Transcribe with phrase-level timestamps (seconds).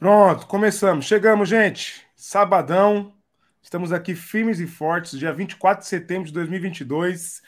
[0.00, 1.04] Pronto, começamos.
[1.04, 2.06] Chegamos, gente.
[2.16, 3.12] Sabadão.
[3.60, 7.42] Estamos aqui firmes e fortes, dia 24 de setembro de 2022.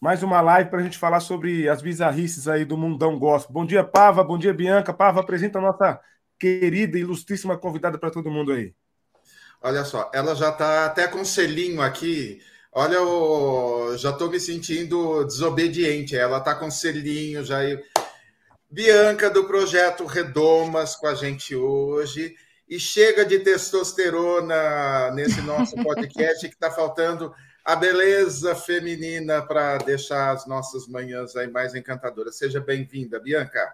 [0.00, 3.52] Mais uma live para a gente falar sobre as bizarrices aí do mundão gospel.
[3.52, 4.24] Bom dia, Pava.
[4.24, 4.92] Bom dia, Bianca.
[4.92, 6.00] Pava, apresenta a nossa
[6.36, 8.74] querida ilustríssima convidada para todo mundo aí.
[9.62, 12.42] Olha só, ela já está até com um selinho aqui.
[12.72, 16.16] Olha, eu já estou me sentindo desobediente.
[16.16, 17.58] Ela está com um selinho já.
[18.74, 22.34] Bianca do projeto Redomas com a gente hoje.
[22.68, 27.32] E chega de testosterona nesse nosso podcast que está faltando
[27.64, 32.36] a beleza feminina para deixar as nossas manhãs aí mais encantadoras.
[32.36, 33.64] Seja bem-vinda, Bianca.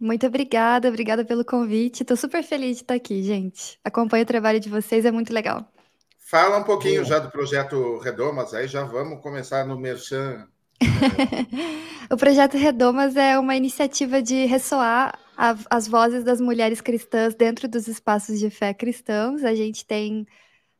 [0.00, 2.02] Muito obrigada, obrigada pelo convite.
[2.02, 3.78] Estou super feliz de estar aqui, gente.
[3.84, 5.70] Acompanho o trabalho de vocês, é muito legal.
[6.18, 10.48] Fala um pouquinho já do projeto Redomas, aí já vamos começar no Merchan
[12.10, 17.68] o projeto Redomas é uma iniciativa de ressoar a, as vozes das mulheres cristãs dentro
[17.68, 19.44] dos espaços de fé cristãos.
[19.44, 20.26] A gente tem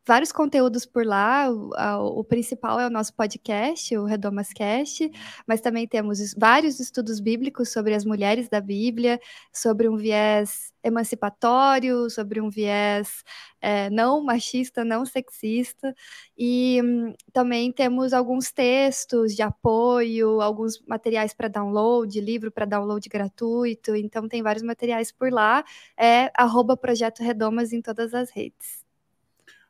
[0.08, 1.50] vários conteúdos por lá.
[1.50, 5.10] O, a, o, principal é o nosso podcast, o Redomascast,
[5.46, 9.20] mas também temos vários estudos bíblicos sobre as mulheres da Bíblia,
[9.52, 13.22] sobre um viés emancipatório, sobre um viés
[13.60, 15.94] é, não machista, não sexista,
[16.36, 23.06] e hum, também temos alguns textos de apoio, alguns materiais para download, livro para download
[23.08, 25.62] gratuito, então tem vários materiais por lá,
[25.98, 28.87] é arroba Projeto Redomas em todas as redes.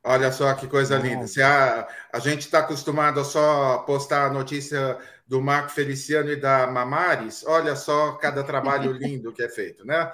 [0.08, 1.26] Olha só que coisa linda.
[1.26, 4.96] Se a, a gente está acostumado a só postar a notícia
[5.26, 10.10] do Marco Feliciano e da Mamares, olha só cada trabalho lindo que é feito, né?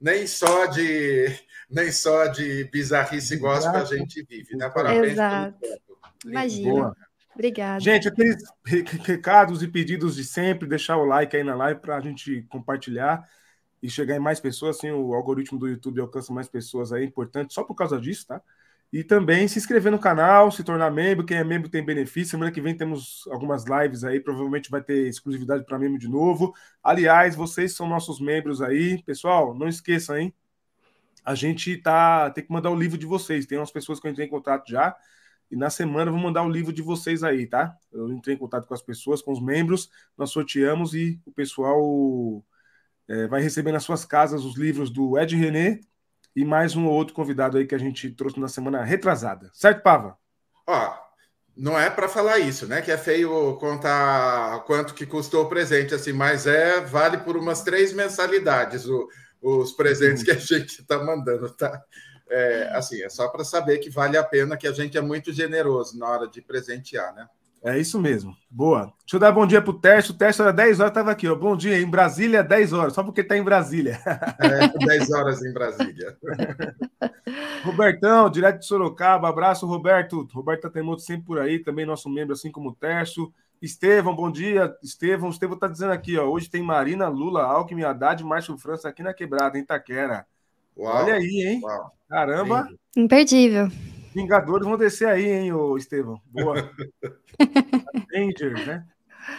[0.00, 1.26] Nem só de
[1.68, 4.70] nem só de bizarrice gospel a gente vive, né?
[4.70, 5.14] Parabéns.
[5.14, 5.58] Exato.
[6.24, 6.96] Imagina.
[7.34, 7.80] Obrigada.
[7.80, 8.44] Gente, aqueles
[9.04, 13.28] recados e pedidos de sempre, deixar o like aí na live para a gente compartilhar
[13.82, 17.06] e chegar em mais pessoas, assim o algoritmo do YouTube alcança mais pessoas aí, é
[17.06, 18.40] importante, só por causa disso, tá?
[18.92, 21.24] E também se inscrever no canal, se tornar membro.
[21.24, 22.32] Quem é membro tem benefício.
[22.32, 24.20] Semana que vem temos algumas lives aí.
[24.20, 26.52] Provavelmente vai ter exclusividade para membro de novo.
[26.82, 29.02] Aliás, vocês são nossos membros aí.
[29.02, 30.34] Pessoal, não esqueçam, hein?
[31.24, 33.46] A gente tá tem que mandar o livro de vocês.
[33.46, 34.94] Tem umas pessoas que eu entrei em contato já.
[35.50, 37.74] E na semana eu vou mandar o livro de vocês aí, tá?
[37.90, 39.90] Eu entrei em contato com as pessoas, com os membros.
[40.18, 42.44] Nós sorteamos e o pessoal
[43.08, 45.80] é, vai receber nas suas casas os livros do Ed René
[46.34, 49.50] e mais um ou outro convidado aí que a gente trouxe na semana retrasada.
[49.52, 50.16] Certo, Pava?
[50.66, 50.94] Ó,
[51.56, 52.80] não é para falar isso, né?
[52.80, 57.62] Que é feio contar quanto que custou o presente, assim, mas é vale por umas
[57.62, 59.08] três mensalidades o,
[59.40, 61.82] os presentes que a gente está mandando, tá?
[62.30, 65.32] É, assim, é só para saber que vale a pena, que a gente é muito
[65.32, 67.28] generoso na hora de presentear, né?
[67.64, 68.36] É isso mesmo.
[68.50, 68.92] Boa.
[69.00, 70.12] Deixa eu dar bom dia pro Tércio.
[70.12, 71.34] O Tércio era 10 horas, estava aqui, ó.
[71.36, 71.80] Bom dia.
[71.80, 74.00] Em Brasília, 10 horas, só porque está em Brasília.
[74.40, 76.16] É, 10 horas em Brasília.
[77.62, 79.28] Robertão, direto de Sorocaba.
[79.28, 80.28] Abraço, Roberto.
[80.32, 83.32] Roberto Tatemoto sempre por aí, também nosso membro, assim como o Tércio.
[83.60, 84.74] Estevão, bom dia.
[84.82, 86.26] Estevão, Estevão está dizendo aqui, ó.
[86.26, 90.26] Hoje tem Marina, Lula, Alckmin, Haddad, Márcio França aqui na quebrada, em Itaquera.
[90.76, 91.60] Uau, Olha aí, hein?
[91.62, 91.92] Uau.
[92.08, 92.68] Caramba.
[92.96, 93.68] Imperdível.
[94.14, 96.20] Vingadores vão descer aí, hein, ô Estevão?
[96.26, 96.70] Boa.
[98.12, 98.86] Avengers, né?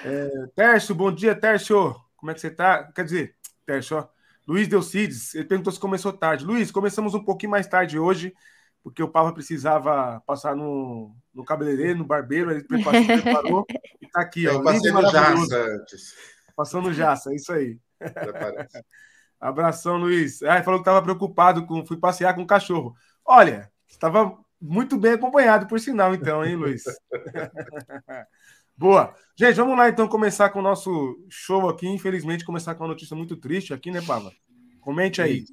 [0.03, 1.95] É, Tércio, bom dia, Tércio.
[2.15, 2.91] Como é que você tá?
[2.93, 3.35] Quer dizer,
[3.65, 4.07] Tércio, ó.
[4.47, 6.43] Luiz Delcides, ele perguntou se começou tarde.
[6.43, 8.33] Luiz, começamos um pouquinho mais tarde hoje,
[8.83, 13.65] porque o Pava precisava passar no, no cabeleireiro, no barbeiro, ele preparou, preparou
[14.01, 14.53] e tá aqui, ó.
[14.53, 16.15] Eu passei no Jaça antes.
[16.55, 17.79] Passando no Jaça, é isso aí.
[19.39, 20.41] Abração, Luiz.
[20.43, 21.85] Ah, falou que estava preocupado com.
[21.85, 22.95] Fui passear com o cachorro.
[23.25, 26.83] Olha, estava muito bem acompanhado, por sinal, então, hein, Luiz?
[28.77, 29.13] Boa.
[29.35, 31.85] Gente, vamos lá então começar com o nosso show aqui.
[31.85, 34.31] Infelizmente, começar com uma notícia muito triste aqui, né, Pava?
[34.79, 35.43] Comente aí.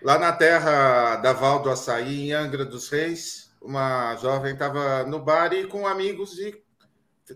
[0.00, 5.20] Lá na terra da Val do Açaí, em Angra dos Reis, uma jovem estava no
[5.20, 6.60] bar e com amigos e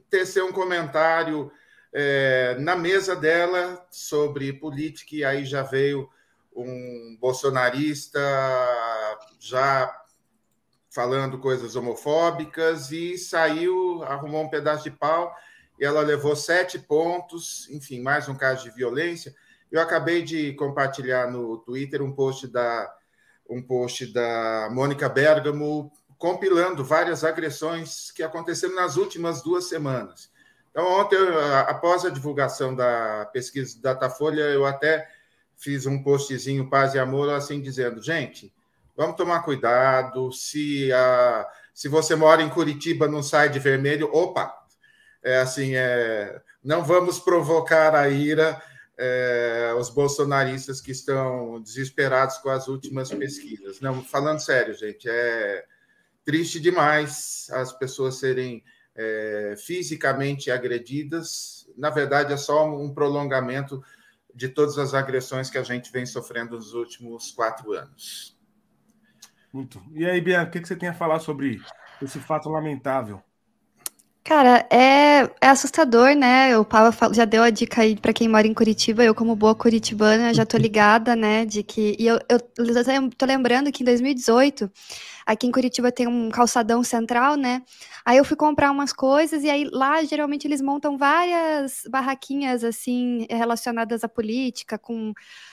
[0.08, 1.52] teceu um comentário
[1.93, 6.08] é, na mesa dela sobre política, e aí já veio
[6.54, 8.19] um bolsonarista
[9.38, 9.94] já
[10.96, 15.31] falando coisas homofóbicas e saiu, arrumou um pedaço de pau
[15.78, 19.34] e ela levou sete pontos, enfim, mais um caso de violência.
[19.70, 22.90] Eu acabei de compartilhar no Twitter um post da
[23.48, 30.31] um post da Mônica Bergamo compilando várias agressões que aconteceram nas últimas duas semanas.
[30.70, 31.19] Então, ontem,
[31.66, 35.06] após a divulgação da pesquisa Datafolha, eu até
[35.56, 38.52] fiz um postzinho Paz e Amor, assim, dizendo, gente,
[38.96, 40.32] Vamos tomar cuidado.
[40.32, 44.54] Se, a, se você mora em Curitiba, não sai de vermelho, opa!
[45.22, 48.62] É assim, é, não vamos provocar a ira
[48.96, 53.81] é, os bolsonaristas que estão desesperados com as últimas pesquisas.
[53.81, 55.64] Não, falando sério, gente, é
[56.25, 58.64] triste demais as pessoas serem
[58.94, 61.69] é, fisicamente agredidas.
[61.76, 63.82] Na verdade, é só um prolongamento
[64.34, 68.35] de todas as agressões que a gente vem sofrendo nos últimos quatro anos.
[69.56, 69.82] Muito.
[69.94, 71.62] E aí, Bianca, o que você tem a falar sobre
[72.03, 73.23] esse fato lamentável?
[74.23, 76.58] Cara, é, é assustador, né?
[76.58, 79.03] O Paulo já deu a dica aí para quem mora em Curitiba.
[79.03, 81.47] Eu, como boa curitibana, já tô ligada, né?
[81.47, 81.97] De que.
[81.99, 82.38] E eu, eu
[83.17, 84.70] tô lembrando que em 2018
[85.26, 87.62] Aqui em Curitiba tem um calçadão central, né?
[88.05, 93.26] Aí eu fui comprar umas coisas e aí lá geralmente eles montam várias barraquinhas assim
[93.28, 95.12] relacionadas à política, com,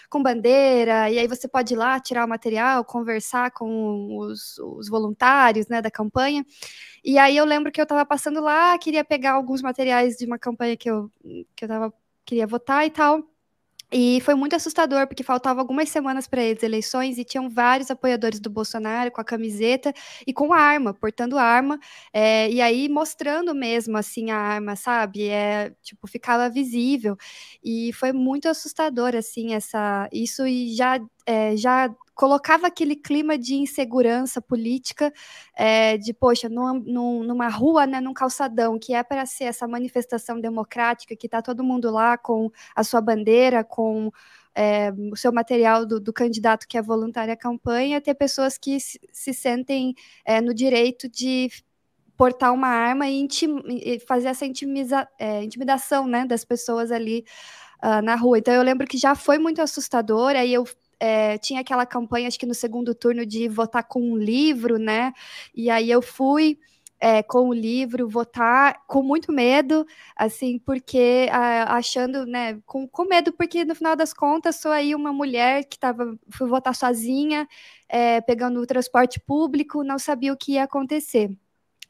[0.10, 4.88] com bandeira, e aí você pode ir lá tirar o material, conversar com os, os
[4.90, 6.46] voluntários, né, da campanha.
[7.04, 10.40] E aí eu lembro que eu estava passando lá, queria pegar alguns materiais de uma
[10.40, 11.12] campanha que eu,
[11.56, 11.94] que eu tava,
[12.26, 13.32] queria votar e tal.
[13.94, 18.40] E foi muito assustador, porque faltava algumas semanas para as eleições e tinham vários apoiadores
[18.40, 19.94] do Bolsonaro com a camiseta
[20.25, 21.80] e com a arma, portando arma,
[22.12, 25.30] é, e aí mostrando mesmo assim a arma, sabe?
[25.30, 27.16] É, tipo, ficava visível.
[27.63, 33.56] E foi muito assustador, assim, essa, isso e já, é, já colocava aquele clima de
[33.56, 35.12] insegurança política,
[35.56, 40.39] é, de, poxa, numa, numa rua, né, num calçadão, que é para ser essa manifestação
[40.39, 44.12] democrática, que está todo mundo lá com a sua bandeira, com
[44.56, 48.80] é, o seu material do, do, candidato que é voluntário à campanha, ter pessoas que
[48.80, 51.50] se, se sentem é, no direito de
[52.16, 55.07] portar uma arma e, intim, e fazer essa intimiza,
[55.42, 57.25] intimidação né, das pessoas ali
[57.83, 58.38] uh, na rua.
[58.38, 60.66] Então eu lembro que já foi muito assustador, aí eu
[61.04, 65.12] é, tinha aquela campanha, acho que no segundo turno, de votar com um livro, né?
[65.54, 66.58] E aí eu fui.
[67.06, 69.86] É, com o livro, votar com muito medo,
[70.16, 71.28] assim, porque
[71.68, 75.78] achando, né, com, com medo, porque no final das contas sou aí uma mulher que
[75.78, 77.46] tava, fui votar sozinha,
[77.90, 81.30] é, pegando o transporte público, não sabia o que ia acontecer.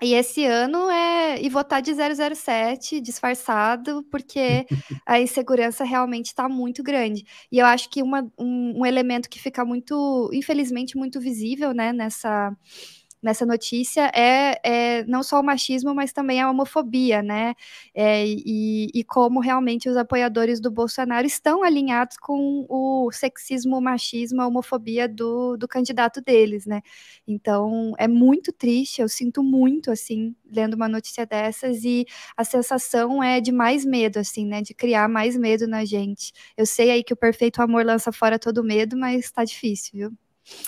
[0.03, 4.65] E esse ano é e votar de 007 disfarçado, porque
[5.05, 7.25] a insegurança realmente está muito grande.
[7.51, 11.93] E eu acho que uma, um, um elemento que fica muito, infelizmente, muito visível né,
[11.93, 12.55] nessa
[13.23, 17.55] nessa notícia é, é, não só o machismo, mas também a homofobia, né?
[17.95, 23.81] É, e, e, como realmente os apoiadores do Bolsonaro estão alinhados com o sexismo, o
[23.81, 26.81] machismo, a homofobia do, do candidato deles, né?
[27.25, 32.05] Então é muito triste, eu sinto muito assim, lendo uma notícia dessas, e
[32.35, 34.61] a sensação é de mais medo, assim, né?
[34.61, 36.33] De criar mais medo na gente.
[36.57, 40.11] Eu sei aí que o perfeito amor lança fora todo medo, mas tá difícil, viu?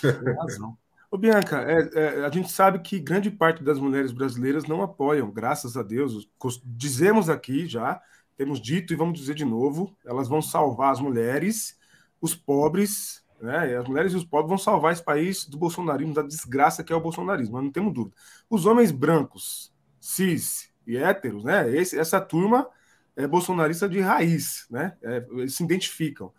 [0.01, 0.77] Tem razão.
[1.15, 5.31] Ô, Bianca, é, é, a gente sabe que grande parte das mulheres brasileiras não apoiam,
[5.31, 6.29] graças a Deus.
[6.65, 8.01] Dizemos aqui já,
[8.35, 11.79] temos dito e vamos dizer de novo: elas vão salvar as mulheres,
[12.19, 13.77] os pobres, né?
[13.77, 16.95] As mulheres e os pobres vão salvar esse país do bolsonarismo, da desgraça que é
[16.97, 18.13] o bolsonarismo, não temos dúvida.
[18.49, 21.73] Os homens brancos, cis e héteros, né?
[21.73, 22.67] Esse, essa turma
[23.15, 24.97] é bolsonarista de raiz, né?
[25.01, 26.33] É, eles se identificam.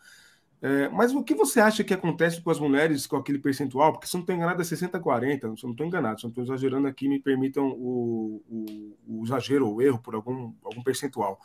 [0.62, 3.92] É, mas o que você acha que acontece com as mulheres com aquele percentual?
[3.92, 6.88] Porque se não estou enganado é 60-40, se não estou enganado, se não estou exagerando
[6.88, 11.38] aqui, me permitam o, o, o, exagero ou erro por algum, algum percentual.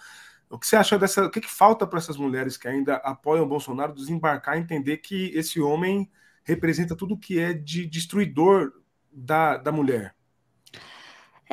[0.50, 1.26] O que você acha dessa.
[1.26, 4.98] O que, que falta para essas mulheres que ainda apoiam o Bolsonaro desembarcar e entender
[4.98, 6.10] que esse homem
[6.44, 8.72] representa tudo que é de destruidor
[9.12, 10.16] da, da mulher?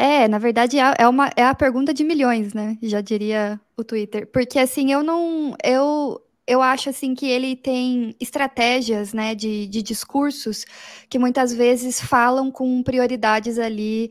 [0.01, 2.79] É, na verdade é, é uma, é a pergunta de milhões, né?
[2.83, 4.29] Já diria o Twitter.
[4.33, 5.57] Porque assim, eu não.
[5.63, 10.65] Eu, eu acho assim que ele tem estratégias, né, de, de discursos
[11.11, 14.11] que muitas vezes falam com prioridades ali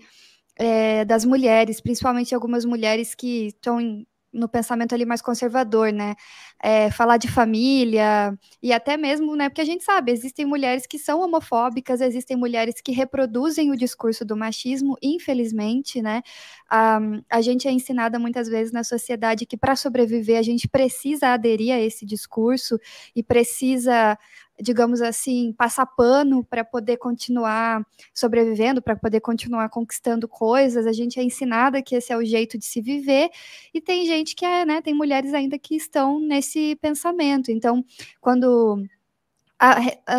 [0.56, 6.16] é, das mulheres, principalmente algumas mulheres que estão no pensamento ali mais conservador, né?
[6.62, 9.50] É, falar de família e até mesmo, né?
[9.50, 14.26] Porque a gente sabe, existem mulheres que são homofóbicas, existem mulheres que reproduzem o discurso
[14.26, 16.22] do machismo, infelizmente, né?
[16.70, 21.30] A, a gente é ensinada muitas vezes na sociedade que para sobreviver a gente precisa
[21.30, 22.80] aderir a esse discurso
[23.16, 24.18] e precisa
[24.62, 30.88] digamos assim, passar pano para poder continuar sobrevivendo, para poder continuar conquistando coisas.
[30.88, 33.30] A gente é ensinada que esse é o jeito de se viver,
[33.74, 37.52] e tem gente que é, né, tem mulheres ainda que estão nesse pensamento.
[37.52, 37.84] Então,
[38.20, 38.84] quando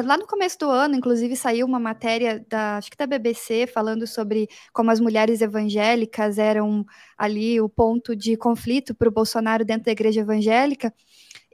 [0.05, 4.07] lá no começo do ano, inclusive, saiu uma matéria da, acho que da BBC, falando
[4.07, 6.85] sobre como as mulheres evangélicas eram
[7.17, 10.93] ali o ponto de conflito para o Bolsonaro dentro da igreja evangélica.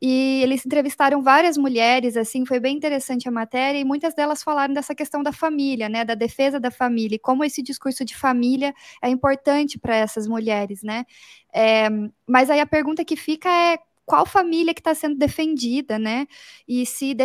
[0.06, 4.74] E eles entrevistaram várias mulheres, assim, foi bem interessante a matéria, e muitas delas falaram
[4.74, 8.74] dessa questão da família, né, da defesa da família, e como esse discurso de família
[9.00, 11.06] é importante para essas mulheres, né.
[11.54, 11.88] É,
[12.28, 16.26] mas aí a pergunta que fica é qual família que está sendo defendida, né?
[16.68, 17.16] E se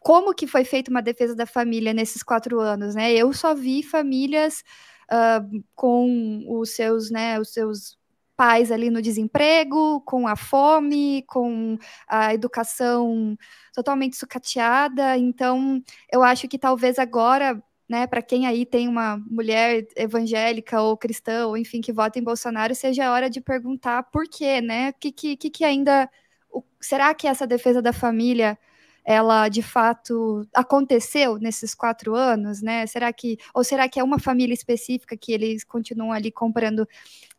[0.00, 3.12] como que foi feita uma defesa da família nesses quatro anos, né?
[3.12, 4.62] Eu só vi famílias
[5.10, 7.98] uh, com os seus, né, os seus
[8.40, 11.76] pais ali no desemprego, com a fome, com
[12.08, 13.36] a educação
[13.74, 15.18] totalmente sucateada.
[15.18, 20.96] Então, eu acho que talvez agora, né, para quem aí tem uma mulher evangélica ou
[20.96, 24.92] cristã, ou enfim, que vota em Bolsonaro, seja a hora de perguntar por quê, né?
[24.92, 26.08] Que, que, que ainda.
[26.50, 28.58] O, será que essa defesa da família
[29.04, 32.86] ela de fato aconteceu nesses quatro anos, né?
[32.86, 36.86] Será que ou será que é uma família específica que eles continuam ali comprando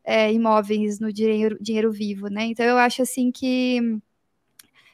[0.04, 2.46] é, imóveis no dinheiro, dinheiro vivo, né?
[2.46, 4.02] Então eu acho assim que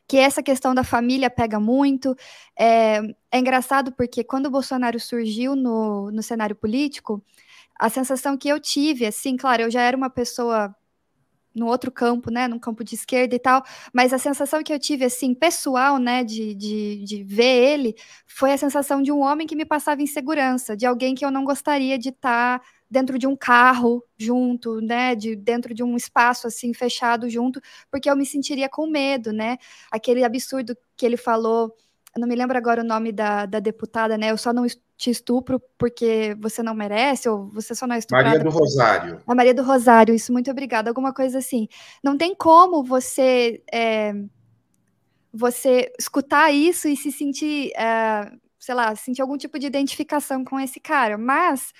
[0.07, 2.15] que essa questão da família pega muito.
[2.57, 2.99] É,
[3.31, 7.21] é engraçado porque quando o Bolsonaro surgiu no, no cenário político,
[7.77, 10.73] a sensação que eu tive, assim, claro, eu já era uma pessoa
[11.53, 14.79] no outro campo, né, no campo de esquerda e tal, mas a sensação que eu
[14.79, 17.95] tive, assim, pessoal, né, de, de, de ver ele,
[18.27, 21.43] foi a sensação de um homem que me passava insegurança, de alguém que eu não
[21.43, 26.47] gostaria de estar tá dentro de um carro junto, né, de dentro de um espaço
[26.47, 29.57] assim fechado junto, porque eu me sentiria com medo, né?
[29.91, 31.75] Aquele absurdo que ele falou,
[32.15, 34.31] eu não me lembro agora o nome da, da deputada, né?
[34.31, 34.65] Eu só não
[34.97, 38.29] te estupro porque você não merece, ou você só não é estuprada.
[38.29, 39.21] Maria do Rosário.
[39.27, 40.89] A Maria do Rosário, isso, muito obrigada.
[40.89, 41.67] Alguma coisa assim.
[42.03, 44.13] Não tem como você é,
[45.31, 50.59] você escutar isso e se sentir, é, sei lá, sentir algum tipo de identificação com
[50.59, 51.17] esse cara.
[51.17, 51.71] Mas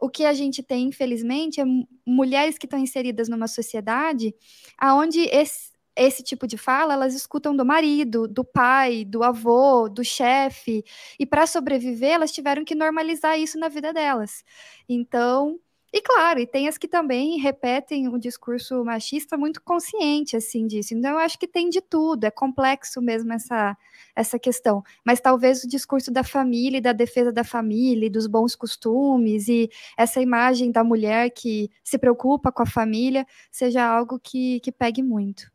[0.00, 1.64] o que a gente tem, infelizmente, é
[2.06, 4.34] mulheres que estão inseridas numa sociedade
[4.78, 10.04] aonde esse, esse tipo de fala, elas escutam do marido, do pai, do avô, do
[10.04, 10.84] chefe,
[11.18, 14.44] e para sobreviver, elas tiveram que normalizar isso na vida delas.
[14.88, 15.58] Então,
[15.96, 20.92] e claro, e tem as que também repetem o discurso machista muito consciente assim disso.
[20.92, 23.74] Então eu acho que tem de tudo, é complexo mesmo essa
[24.14, 24.84] essa questão.
[25.02, 29.70] Mas talvez o discurso da família, da defesa da família, e dos bons costumes e
[29.96, 35.02] essa imagem da mulher que se preocupa com a família seja algo que, que pegue
[35.02, 35.50] muito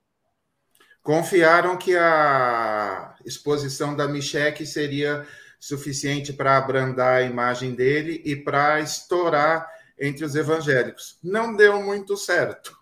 [1.04, 5.26] confiaram que a exposição da Michelle seria
[5.60, 9.68] suficiente para abrandar a imagem dele e para estourar
[10.02, 11.20] entre os evangélicos.
[11.24, 12.76] Não deu muito certo.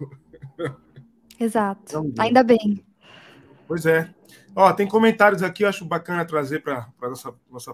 [1.38, 2.14] Exato.
[2.18, 2.86] Ainda bem.
[3.68, 4.14] Pois é.
[4.56, 6.92] Ó, tem comentários aqui, eu acho bacana trazer para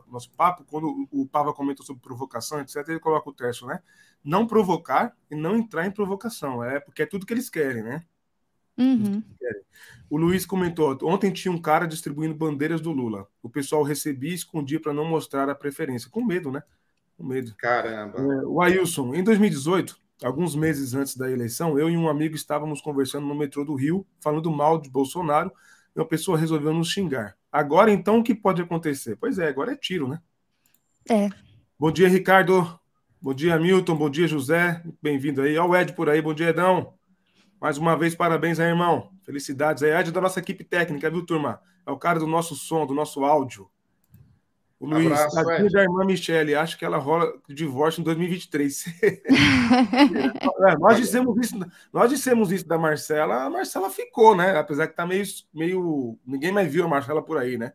[0.08, 0.66] nosso papo.
[0.66, 3.82] Quando o Pava comentou sobre provocação, etc., ele coloca o texto, né?
[4.24, 6.64] Não provocar e não entrar em provocação.
[6.64, 8.04] É porque é tudo que eles querem, né?
[8.78, 9.24] Uhum.
[10.10, 13.28] O Luiz comentou: ontem tinha um cara distribuindo bandeiras do Lula.
[13.42, 16.10] O pessoal recebia e escondia para não mostrar a preferência.
[16.10, 16.62] Com medo, né?
[17.18, 17.54] Com medo.
[17.58, 18.20] Caramba.
[18.20, 22.82] É, o Ailson, em 2018, alguns meses antes da eleição, eu e um amigo estávamos
[22.82, 25.52] conversando no metrô do Rio, falando mal de Bolsonaro,
[25.96, 27.38] e uma pessoa resolveu nos xingar.
[27.52, 29.16] Agora, então, o que pode acontecer?
[29.16, 30.20] Pois é, agora é tiro, né?
[31.10, 31.30] É.
[31.80, 32.80] Bom dia, Ricardo.
[33.22, 33.96] Bom dia, Milton.
[33.96, 34.84] Bom dia, José.
[35.02, 35.58] Bem-vindo aí.
[35.58, 36.22] Olha o Ed por aí.
[36.22, 36.94] Bom dia, Edão.
[37.62, 39.10] Mais uma vez, parabéns aí, irmão.
[39.24, 39.92] Felicidades aí.
[39.92, 41.62] Ed da nossa equipe técnica, viu, turma?
[41.86, 43.70] É o cara do nosso som, do nosso áudio.
[44.78, 48.86] O Luiz, Abraço, tadinho da irmã Michele, acho que ela rola divórcio em 2023.
[50.68, 51.58] é, nós, dissemos isso,
[51.94, 54.58] nós dissemos isso da Marcela, a Marcela ficou, né?
[54.58, 56.20] Apesar que tá meio, meio.
[56.26, 57.72] Ninguém mais viu a Marcela por aí, né?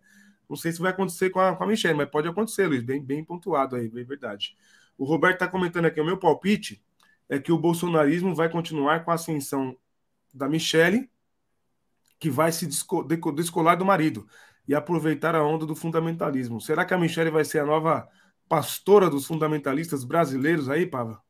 [0.49, 2.83] Não sei se vai acontecer com a, com a Michelle, mas pode acontecer, Luiz.
[2.83, 4.55] Bem, bem pontuado aí, bem verdade.
[4.99, 6.85] O Roberto está comentando aqui: o meu palpite
[7.31, 9.75] é que o bolsonarismo vai continuar com a ascensão
[10.35, 11.09] da Michelle,
[12.19, 14.27] que vai se descolar do marido
[14.71, 16.61] e aproveitar a onda do fundamentalismo.
[16.61, 18.09] Será que a Michelle vai ser a nova
[18.49, 21.21] pastora dos fundamentalistas brasileiros aí, Pava?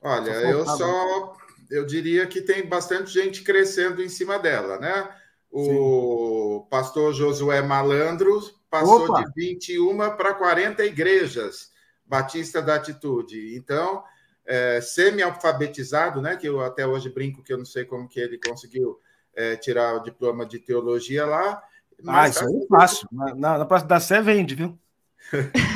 [0.00, 1.36] Olha, só eu só
[1.72, 5.12] eu diria que tem bastante gente crescendo em cima dela, né?
[5.50, 6.70] O Sim.
[6.70, 9.24] pastor Josué Malandro passou Opa.
[9.24, 11.72] de 21 para 40 igrejas
[12.06, 13.56] Batista da Atitude.
[13.56, 14.04] Então,
[14.46, 16.36] é, semi-alfabetizado, né?
[16.36, 19.00] Que eu até hoje brinco que eu não sei como que ele conseguiu
[19.34, 21.60] é, tirar o diploma de teologia lá.
[22.06, 22.46] Ah, isso tá...
[22.46, 23.08] aí é fácil.
[23.10, 24.78] Na, na, na próxima da Sé vende, viu?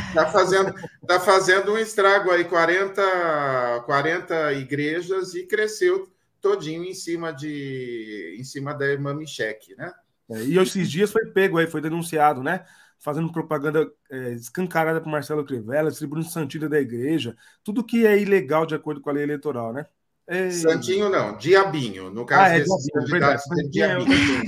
[0.09, 0.75] Está fazendo,
[1.07, 6.09] tá fazendo um estrago aí, 40, 40 igrejas e cresceu
[6.41, 9.93] todinho em cima de em cima da irmã Micheque, né?
[10.31, 12.65] É, e esses dias foi pego aí, foi denunciado, né?
[12.99, 18.67] fazendo propaganda é, escancarada para Marcelo Crivella, distribuindo santinha da igreja, tudo que é ilegal
[18.67, 19.87] de acordo com a lei eleitoral, né?
[20.29, 20.51] É...
[20.51, 22.11] Santinho não, diabinho.
[22.11, 24.43] No caso ah, é, desses candidatos, é diabinho.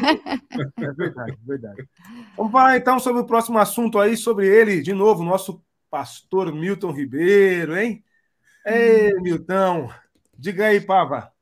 [0.79, 1.89] É verdade, verdade.
[2.37, 6.93] Vamos falar então sobre o próximo assunto aí, sobre ele, de novo, nosso pastor Milton
[6.93, 8.05] Ribeiro, hein?
[8.67, 9.91] Ei, Milton,
[10.39, 11.33] diga aí, Pava.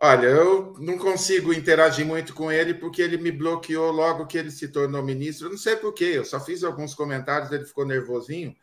[0.00, 4.50] Olha, eu não consigo interagir muito com ele porque ele me bloqueou logo que ele
[4.50, 5.46] se tornou ministro.
[5.46, 8.56] Eu não sei porquê, eu só fiz alguns comentários, ele ficou nervosinho.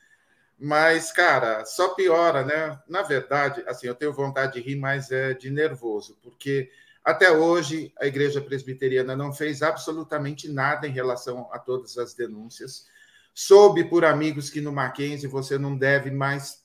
[0.65, 2.79] Mas, cara, só piora, né?
[2.88, 6.72] Na verdade, assim, eu tenho vontade de rir, mas é de nervoso, porque
[7.03, 12.88] até hoje a Igreja Presbiteriana não fez absolutamente nada em relação a todas as denúncias.
[13.34, 16.63] Soube por amigos que no Mackenzie você não deve mais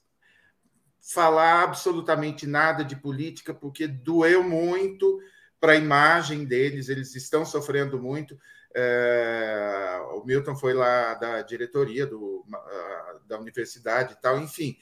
[1.01, 5.21] falar absolutamente nada de política, porque doeu muito
[5.59, 8.39] para a imagem deles, eles estão sofrendo muito.
[8.81, 12.45] É, o Milton foi lá da diretoria do,
[13.27, 14.77] da universidade e tal, enfim.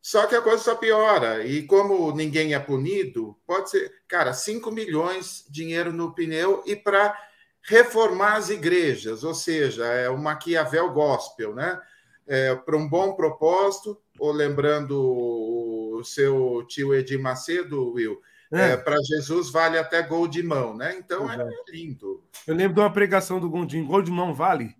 [0.00, 1.44] Só que a coisa só piora.
[1.44, 7.16] E como ninguém é punido, pode ser, cara, 5 milhões dinheiro no pneu e para
[7.62, 11.80] reformar as igrejas, ou seja, é o Maquiavel Gospel, né?
[12.26, 18.20] É, para um bom propósito, ou lembrando o seu tio Edir Macedo, Will,
[18.54, 18.72] é.
[18.72, 20.96] é para Jesus vale até gol de mão, né?
[20.98, 22.22] Então é, é lindo.
[22.46, 24.74] Eu lembro de uma pregação do Gondim, gol de mão vale?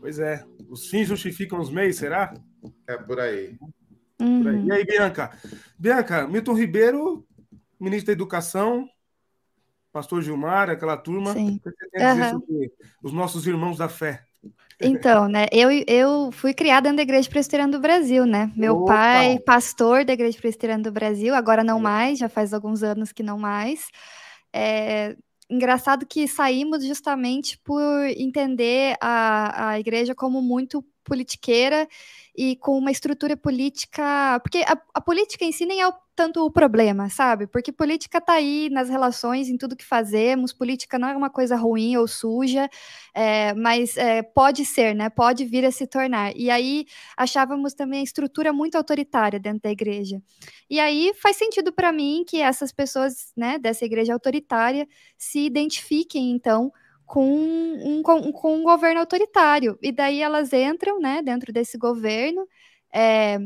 [0.00, 0.44] Pois é.
[0.68, 2.32] Os fins justificam os meios, será?
[2.86, 3.58] É por aí.
[4.20, 4.42] Uhum.
[4.42, 4.66] por aí.
[4.66, 5.30] E aí, Bianca?
[5.78, 7.26] Bianca, Milton Ribeiro,
[7.80, 8.88] ministro da Educação,
[9.92, 11.32] pastor Gilmar, aquela turma.
[11.32, 11.60] Sim.
[11.96, 12.68] Uhum.
[13.02, 14.27] os nossos irmãos da fé.
[14.80, 18.50] Então, né, eu, eu fui criada da Igreja Presbiteriana do Brasil, né?
[18.56, 18.92] Meu Opa.
[18.94, 23.22] pai, pastor da Igreja Presbiteriana do Brasil, agora não mais, já faz alguns anos que
[23.22, 23.88] não mais.
[24.52, 25.16] É,
[25.50, 31.88] engraçado que saímos justamente por entender a, a igreja como muito politiqueira
[32.36, 34.38] e com uma estrutura política.
[34.40, 37.48] Porque a, a política em si nem é o, tanto o problema, sabe?
[37.48, 40.52] Porque política está aí nas relações, em tudo que fazemos.
[40.52, 42.70] Política não é uma coisa ruim ou suja,
[43.12, 45.10] é, mas é, pode ser, né?
[45.10, 46.32] Pode vir a se tornar.
[46.36, 50.22] E aí achávamos também a estrutura muito autoritária dentro da igreja.
[50.70, 56.30] E aí faz sentido para mim que essas pessoas, né, dessa igreja autoritária se identifiquem,
[56.30, 56.72] então,
[57.08, 59.78] com um, com, um governo autoritário.
[59.82, 62.46] E daí elas entram né, dentro desse governo.
[62.94, 63.38] É,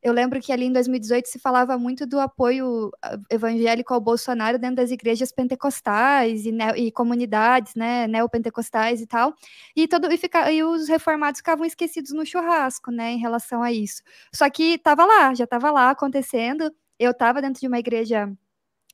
[0.00, 4.56] eu lembro que ali em 2018 se falava muito do apoio ah, evangélico ao Bolsonaro
[4.56, 9.34] dentro das igrejas pentecostais e, e comunidades né, neopentecostais e tal.
[9.74, 13.72] E, todo, e, fica, e os reformados ficavam esquecidos no churrasco né, em relação a
[13.72, 14.00] isso.
[14.32, 16.72] Só que estava lá, já estava lá acontecendo.
[16.98, 18.32] Eu estava dentro de uma igreja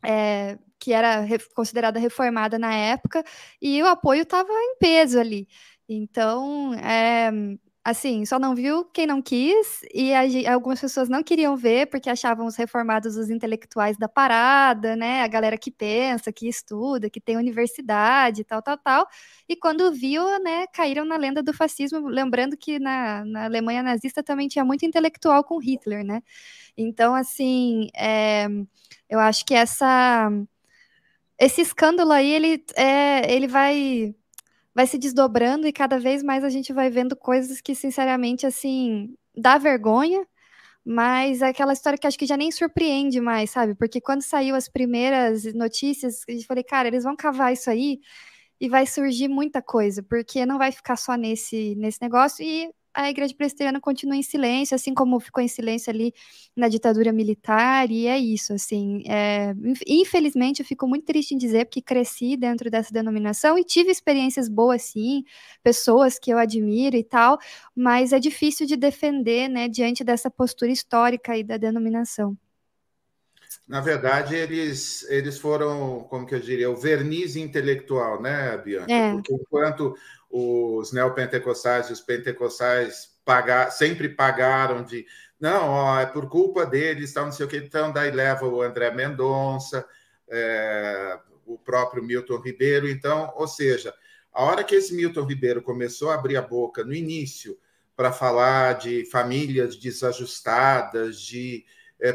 [0.02, 3.24] é, que era considerada reformada na época,
[3.60, 5.48] e o apoio estava em peso ali.
[5.88, 7.30] Então, é,
[7.84, 12.10] assim, só não viu quem não quis, e a, algumas pessoas não queriam ver porque
[12.10, 15.22] achavam os reformados os intelectuais da parada, né?
[15.22, 19.06] A galera que pensa, que estuda, que tem universidade, tal, tal, tal.
[19.48, 24.22] E quando viu, né, caíram na lenda do fascismo, lembrando que na, na Alemanha nazista
[24.22, 26.22] também tinha muito intelectual com Hitler, né?
[26.76, 28.46] Então, assim, é,
[29.08, 30.30] eu acho que essa
[31.38, 34.14] esse escândalo aí, ele, é, ele vai,
[34.74, 39.16] vai se desdobrando e cada vez mais a gente vai vendo coisas que, sinceramente, assim,
[39.36, 40.26] dá vergonha,
[40.84, 43.74] mas é aquela história que acho que já nem surpreende mais, sabe?
[43.74, 48.00] Porque quando saiu as primeiras notícias, eu falei, cara, eles vão cavar isso aí
[48.60, 53.10] e vai surgir muita coisa, porque não vai ficar só nesse, nesse negócio e a
[53.10, 56.14] igreja presbiteriana continua em silêncio, assim como ficou em silêncio ali
[56.56, 59.52] na ditadura militar, e é isso, assim, é,
[59.86, 64.48] infelizmente eu fico muito triste em dizer, porque cresci dentro dessa denominação e tive experiências
[64.48, 65.24] boas, sim,
[65.62, 67.38] pessoas que eu admiro e tal,
[67.74, 72.38] mas é difícil de defender, né, diante dessa postura histórica aí da denominação.
[73.66, 78.92] Na verdade, eles, eles foram, como que eu diria, o verniz intelectual, né, Bianca?
[78.92, 79.12] É.
[79.12, 79.96] Porque enquanto
[80.36, 85.06] os neopentecostais e os pentecostais pagar, sempre pagaram de
[85.38, 87.56] não, ó, é por culpa deles, tal, não sei o que.
[87.58, 89.86] Então, daí leva o André Mendonça,
[90.28, 92.88] é, o próprio Milton Ribeiro.
[92.88, 93.94] Então, ou seja,
[94.32, 97.56] a hora que esse Milton Ribeiro começou a abrir a boca no início
[97.94, 101.64] para falar de famílias desajustadas, de
[102.00, 102.12] é.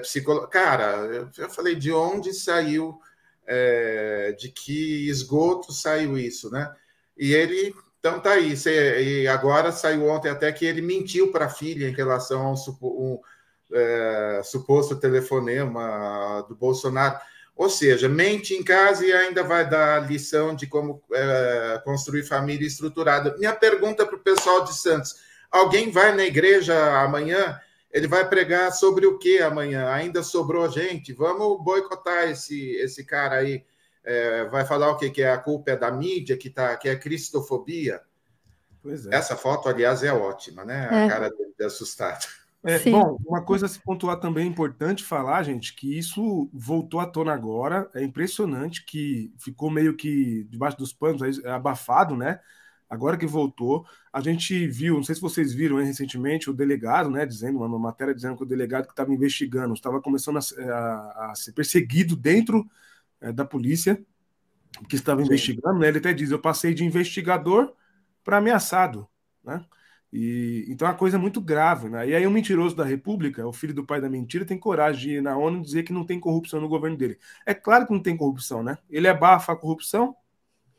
[0.51, 2.99] Cara, eu falei de onde saiu,
[3.47, 6.73] é, de que esgoto saiu isso, né?
[7.17, 8.53] E ele então tá aí.
[8.65, 12.55] e agora saiu ontem até que ele mentiu para a filha em relação a um,
[12.81, 13.19] um
[13.73, 17.19] é, suposto telefonema do Bolsonaro.
[17.55, 22.65] Ou seja, mente em casa e ainda vai dar lição de como é, construir família
[22.65, 23.35] estruturada.
[23.38, 25.15] Minha pergunta para o pessoal de Santos:
[25.51, 27.59] alguém vai na igreja amanhã?
[27.91, 29.89] Ele vai pregar sobre o que amanhã?
[29.89, 31.12] Ainda sobrou gente?
[31.12, 33.65] Vamos boicotar esse, esse cara aí
[34.10, 36.89] é, vai falar o que que é a culpa é da mídia que tá que
[36.89, 38.02] é cristofobia.
[38.84, 39.15] É.
[39.15, 40.88] Essa foto, aliás, é ótima, né?
[40.89, 41.08] A é.
[41.08, 42.26] cara dele assustado.
[42.63, 47.00] É, bom, uma coisa a se pontuar também é importante falar, gente, que isso voltou
[47.00, 47.89] à tona agora.
[47.93, 52.39] É impressionante que ficou meio que debaixo dos panos, abafado, né?
[52.89, 57.12] Agora que voltou, a gente viu, não sei se vocês viram hein, recentemente, o delegado,
[57.12, 60.41] né, dizendo, uma matéria dizendo que o delegado que estava investigando estava começando a,
[60.74, 62.67] a, a, ser perseguido dentro
[63.21, 64.03] é, da polícia,
[64.88, 65.27] que estava Sim.
[65.27, 65.88] investigando, né?
[65.88, 67.73] Ele até diz: eu passei de investigador
[68.23, 69.08] para ameaçado,
[69.43, 69.65] né?
[70.12, 72.08] E, então é uma coisa muito grave, né?
[72.08, 75.15] E aí o mentiroso da República, o filho do pai da mentira, tem coragem de
[75.17, 77.19] ir na ONU dizer que não tem corrupção no governo dele.
[77.45, 78.77] É claro que não tem corrupção, né?
[78.89, 80.15] Ele abafa a corrupção,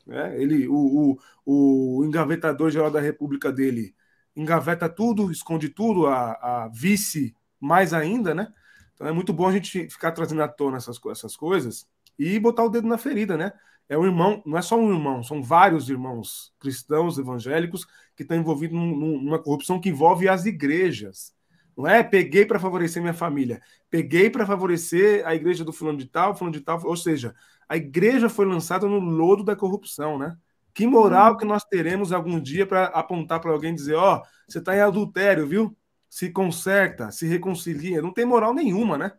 [0.05, 0.41] né?
[0.41, 3.95] Ele, o, o, o engavetador geral da República dele
[4.35, 8.51] engaveta tudo, esconde tudo, a, a vice mais ainda, né?
[8.93, 12.63] Então é muito bom a gente ficar trazendo à tona essas, essas coisas e botar
[12.63, 13.51] o dedo na ferida, né?
[13.87, 18.37] É um irmão, não é só um irmão, são vários irmãos cristãos, evangélicos, que estão
[18.37, 21.33] envolvidos numa corrupção que envolve as igrejas.
[21.75, 26.05] Não é peguei para favorecer minha família, peguei para favorecer a igreja do fulano de
[26.05, 27.33] tal, fulano de tal, ou seja,
[27.67, 30.37] a igreja foi lançada no lodo da corrupção, né?
[30.73, 34.27] Que moral que nós teremos algum dia para apontar para alguém e dizer, ó, oh,
[34.47, 35.75] você está em adultério, viu?
[36.09, 38.01] Se conserta, se reconcilia.
[38.01, 39.11] Não tem moral nenhuma, né?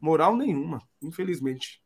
[0.00, 1.79] Moral nenhuma, infelizmente.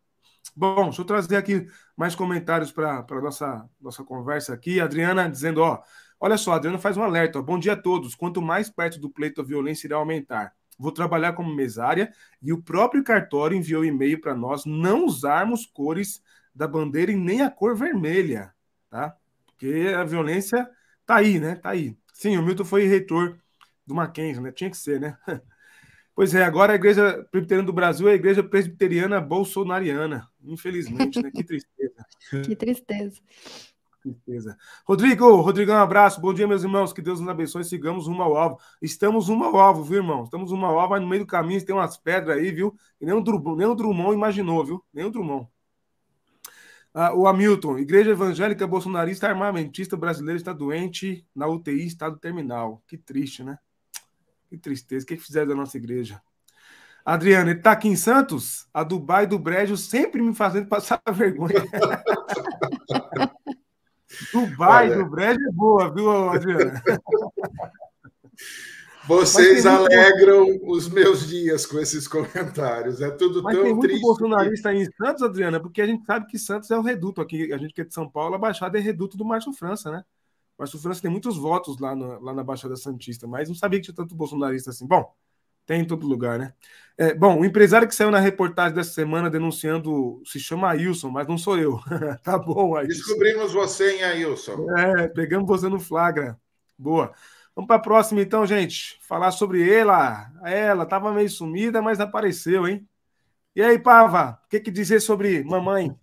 [0.56, 4.80] Bom, deixa eu trazer aqui mais comentários para a nossa, nossa conversa aqui.
[4.80, 5.82] Adriana dizendo, ó,
[6.20, 7.40] olha só, Adriana faz um alerta.
[7.40, 8.14] Ó, Bom dia a todos.
[8.14, 10.54] Quanto mais perto do pleito a violência irá aumentar.
[10.78, 16.22] Vou trabalhar como mesária e o próprio cartório enviou e-mail para nós não usarmos cores
[16.54, 18.52] da bandeira e nem a cor vermelha,
[18.90, 19.16] tá?
[19.46, 20.68] Porque a violência
[21.06, 21.56] tá aí, né?
[21.56, 21.96] Tá aí.
[22.12, 23.38] Sim, o Milton foi reitor
[23.86, 24.52] do Mackenzie, né?
[24.52, 25.16] Tinha que ser, né?
[26.14, 30.28] Pois é, agora a Igreja Presbiteriana do Brasil é a Igreja Presbiteriana Bolsonariana.
[30.42, 31.30] Infelizmente, né?
[31.30, 32.06] Que tristeza.
[32.44, 33.20] que tristeza
[34.04, 34.56] tristeza.
[34.86, 36.20] Rodrigo, Rodrigão, um abraço.
[36.20, 36.92] Bom dia, meus irmãos.
[36.92, 37.64] Que Deus nos abençoe.
[37.64, 38.60] Sigamos rumo ao alvo.
[38.82, 40.24] Estamos rumo ao alvo, viu, irmão?
[40.24, 42.76] Estamos rumo ao alvo, mas no meio do caminho tem umas pedras aí, viu?
[43.00, 44.84] E nem o Drummond, nem o Drummond imaginou, viu?
[44.92, 45.48] Nem o Drummond.
[46.92, 52.82] Ah, o Hamilton, Igreja Evangélica Bolsonarista Armamentista Brasileira está doente na UTI, estado terminal.
[52.86, 53.58] Que triste, né?
[54.48, 55.04] Que tristeza.
[55.04, 56.20] O que fizeram da nossa igreja?
[57.04, 58.66] Adriana, ele está aqui em Santos?
[58.72, 61.62] A Dubai do Brejo sempre me fazendo passar vergonha.
[64.32, 64.96] Dubai Olha...
[64.96, 66.82] do Brejo é boa, viu, Adriana?
[69.06, 70.70] Vocês alegram muito...
[70.70, 73.02] os meus dias com esses comentários.
[73.02, 74.00] É tudo Mas tão tem muito triste.
[74.00, 77.52] bolsonarista em Santos, Adriana, porque a gente sabe que Santos é o reduto aqui.
[77.52, 80.04] A gente que é de São Paulo, a Baixada é reduto do Márcio França, né?
[80.56, 83.80] O Márcio França tem muitos votos lá, no, lá na Baixada Santista, mas não sabia
[83.80, 84.86] que tinha tanto bolsonarista assim.
[84.86, 85.12] Bom,
[85.66, 86.52] tem em todo lugar, né?
[86.96, 91.26] É, bom, o empresário que saiu na reportagem dessa semana denunciando se chama Ailson, mas
[91.26, 91.80] não sou eu.
[92.22, 92.88] tá bom, Ailson.
[92.88, 94.66] Descobrimos você em Ailson.
[94.78, 96.38] É, pegamos você no flagra.
[96.78, 97.12] Boa.
[97.54, 98.98] Vamos para a próxima, então, gente.
[99.00, 100.30] Falar sobre ela.
[100.44, 102.86] Ela estava meio sumida, mas apareceu, hein?
[103.56, 105.96] E aí, Pava, o que, que dizer sobre mamãe?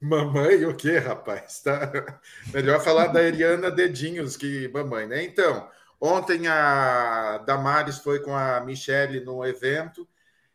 [0.00, 1.60] Mamãe, o quê, rapaz?
[1.62, 2.20] Tá...
[2.52, 5.22] Melhor falar da Eliana Dedinhos que mamãe, né?
[5.22, 5.68] Então,
[6.00, 10.08] Ontem a Damares foi com a Michelle num evento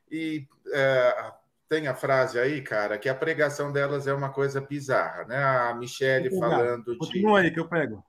[0.10, 1.32] e é,
[1.70, 5.38] tem a frase aí, cara, que a pregação delas é uma coisa bizarra, né?
[5.38, 6.98] A Michelle falando de.
[6.98, 8.04] Continua aí que eu pego.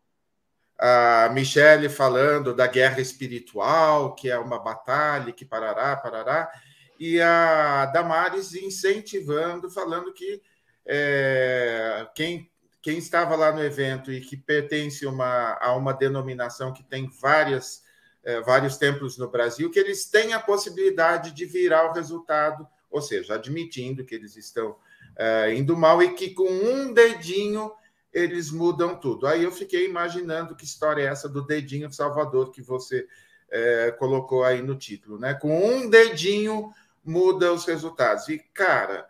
[0.79, 6.51] A Michelle falando da guerra espiritual, que é uma batalha, que parará, parará,
[6.99, 10.41] e a Damares incentivando, falando que
[10.87, 12.51] é, quem
[12.87, 17.83] quem estava lá no evento e que pertence uma, a uma denominação que tem várias,
[18.23, 23.03] é, vários templos no Brasil, que eles têm a possibilidade de virar o resultado, ou
[23.03, 24.77] seja, admitindo que eles estão
[25.17, 27.73] é, indo mal e que com um dedinho
[28.13, 29.27] eles mudam tudo.
[29.27, 33.05] Aí eu fiquei imaginando que história é essa do dedinho de Salvador que você
[33.51, 35.35] é, colocou aí no título, né?
[35.35, 36.73] Com um dedinho
[37.05, 38.29] muda os resultados.
[38.29, 39.09] E, cara,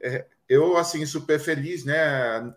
[0.00, 2.52] é, eu, assim, super feliz, né?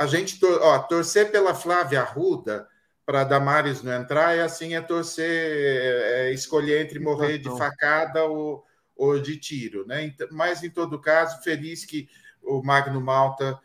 [0.00, 2.66] a gente ó, torcer pela Flávia Arruda
[3.04, 8.24] para Damares não entrar é assim é torcer é, é escolher entre morrer de facada
[8.24, 8.64] ou,
[8.96, 10.14] ou de tiro, né?
[10.30, 12.08] Mas em todo caso, feliz que
[12.42, 13.60] o Magno Malta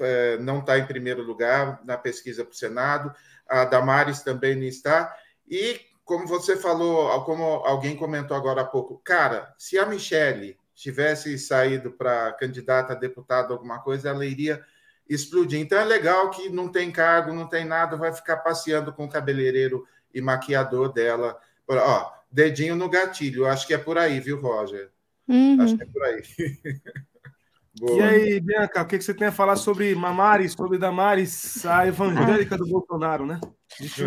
[0.00, 3.14] é, não está em primeiro lugar na pesquisa para o Senado,
[3.48, 5.14] a Damares também não está
[5.48, 11.36] e como você falou, como alguém comentou agora há pouco, cara, se a Michelle tivesse
[11.38, 14.62] saído para candidata a deputada alguma coisa, ela iria
[15.08, 15.58] explodir.
[15.58, 19.08] Então é legal que não tem cargo, não tem nada, vai ficar passeando com o
[19.08, 21.38] cabeleireiro e maquiador dela.
[21.66, 24.90] Ó, dedinho no gatilho, acho que é por aí, viu, Roger?
[25.26, 25.60] Uhum.
[25.60, 26.22] Acho que é por aí.
[27.96, 32.56] e aí, Bianca, o que você tem a falar sobre Mamares, sobre Damares, a evangélica
[32.56, 33.40] do Bolsonaro, né?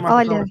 [0.03, 0.45] Olha,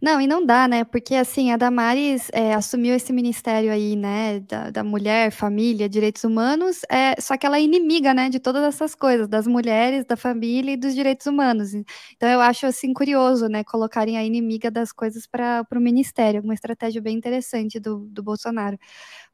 [0.00, 0.84] Não, e não dá, né?
[0.84, 4.38] Porque assim, a Damares é, assumiu esse ministério aí, né?
[4.40, 8.28] Da, da, mulher, família, direitos humanos, é, só que ela é inimiga, né?
[8.28, 11.74] De todas essas coisas, das mulheres, da família e dos direitos humanos.
[11.74, 13.64] Então eu acho assim curioso, né?
[13.64, 18.78] Colocarem a inimiga das coisas para o ministério, uma estratégia bem interessante do, do Bolsonaro.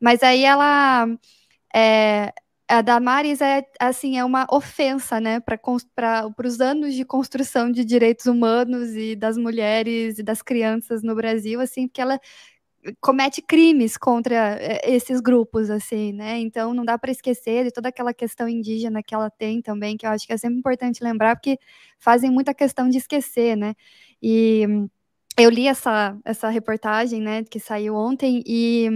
[0.01, 1.07] Mas aí ela.
[1.75, 2.33] É,
[2.69, 5.61] a Damares é assim é uma ofensa, né, para
[6.47, 11.61] os anos de construção de direitos humanos e das mulheres e das crianças no Brasil,
[11.61, 12.19] assim, porque ela
[13.01, 16.39] comete crimes contra eh, esses grupos, assim, né?
[16.41, 20.07] Então não dá para esquecer de toda aquela questão indígena que ela tem também, que
[20.07, 21.59] eu acho que é sempre importante lembrar, porque
[21.99, 23.75] fazem muita questão de esquecer, né?
[24.23, 24.67] E
[25.39, 28.89] eu li essa, essa reportagem, né, que saiu ontem, e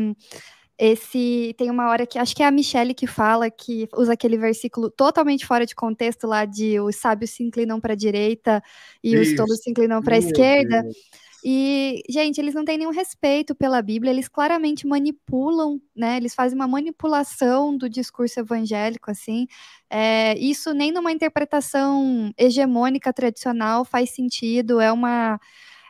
[0.78, 4.38] esse tem uma hora que acho que é a Michelle que fala que usa aquele
[4.38, 8.62] versículo totalmente fora de contexto lá de os sábios se inclinam para a direita
[9.02, 9.32] e Isso.
[9.32, 10.82] os tolos se inclinam para a esquerda.
[10.82, 10.96] Deus.
[11.44, 16.16] E, gente, eles não têm nenhum respeito pela Bíblia, eles claramente manipulam, né?
[16.16, 19.46] Eles fazem uma manipulação do discurso evangélico, assim.
[19.88, 25.40] É, isso nem numa interpretação hegemônica tradicional faz sentido, é uma.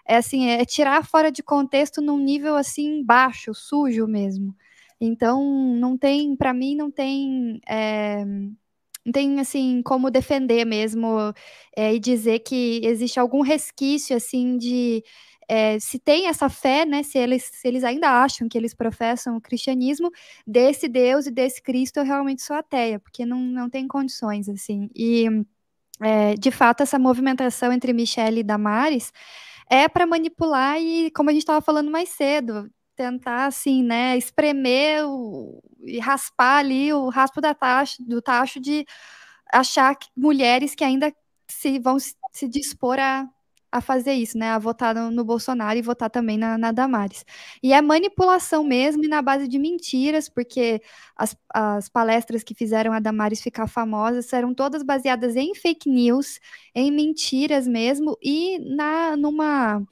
[0.07, 4.55] É assim, é tirar fora de contexto num nível assim baixo, sujo mesmo.
[5.01, 5.43] Então,
[5.77, 7.61] não tem, para mim, não tem.
[7.69, 11.33] É, não tem assim como defender mesmo
[11.77, 15.03] é, e dizer que existe algum resquício assim de
[15.49, 17.03] é, se tem essa fé, né?
[17.03, 20.11] Se eles, se eles ainda acham que eles professam o cristianismo
[20.47, 24.91] desse Deus e desse Cristo, eu realmente sou ateia, porque não, não tem condições assim.
[24.95, 25.27] E
[26.01, 29.13] é, de fato essa movimentação entre Michelle e Damares
[29.71, 35.07] é para manipular e, como a gente estava falando mais cedo, tentar assim, né, espremer
[35.07, 38.85] o, e raspar ali o raspo da taxa, do tacho de
[39.53, 41.15] achar que mulheres que ainda
[41.49, 43.29] se vão se dispor a,
[43.71, 47.25] a fazer isso, né, a votar no, no Bolsonaro e votar também na, na, Damares.
[47.63, 50.83] E é manipulação mesmo e na base de mentiras, porque
[51.17, 56.41] as, as palestras que fizeram a Damares ficar famosa eram todas baseadas em fake news,
[56.75, 59.87] em mentiras mesmo e na numa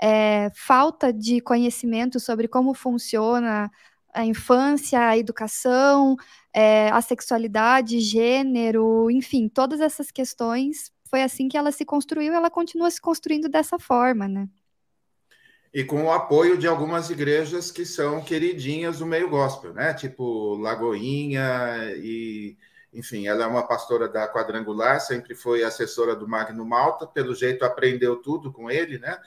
[0.00, 3.70] é, falta de conhecimento sobre como funciona
[4.14, 6.16] a infância, a educação,
[6.52, 10.92] é, a sexualidade, gênero, enfim, todas essas questões.
[11.10, 14.48] Foi assim que ela se construiu e ela continua se construindo dessa forma, né?
[15.72, 19.92] E com o apoio de algumas igrejas que são queridinhas do meio gospel, né?
[19.92, 22.56] Tipo Lagoinha e,
[22.92, 27.64] enfim, ela é uma pastora da Quadrangular, sempre foi assessora do Magno Malta, pelo jeito
[27.64, 29.18] aprendeu tudo com ele, né?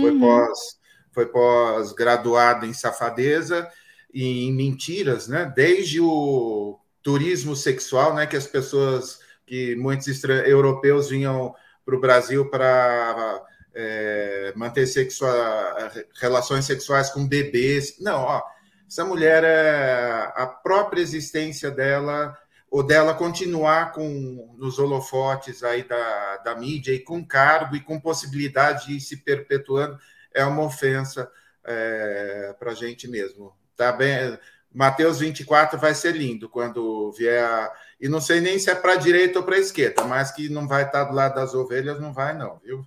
[0.00, 0.20] Foi uhum.
[0.20, 3.70] pós foi pós-graduada em safadeza
[4.12, 5.50] e em mentiras, né?
[5.54, 8.26] Desde o turismo sexual, né?
[8.26, 11.54] Que as pessoas, que muitos europeus vinham
[11.86, 13.42] para o Brasil para
[13.74, 17.96] é, manter sexua relações sexuais com bebês.
[18.00, 18.42] Não, ó,
[18.88, 22.36] essa mulher é a própria existência dela
[22.74, 28.00] ou dela continuar com nos holofotes aí da, da mídia e com cargo e com
[28.00, 29.96] possibilidade de ir se perpetuando
[30.32, 31.30] é uma ofensa
[31.62, 33.56] é, para a gente mesmo.
[33.76, 34.36] Tá bem?
[34.72, 37.44] Mateus 24 vai ser lindo quando vier.
[37.44, 37.72] A...
[38.00, 40.48] E não sei nem se é para a direita ou para a esquerda, mas que
[40.48, 42.84] não vai estar do lado das ovelhas, não vai, não, viu?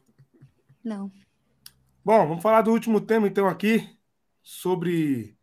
[0.83, 1.09] Não.
[2.03, 3.89] Bom, vamos falar do último tema, então, aqui,
[4.43, 5.36] sobre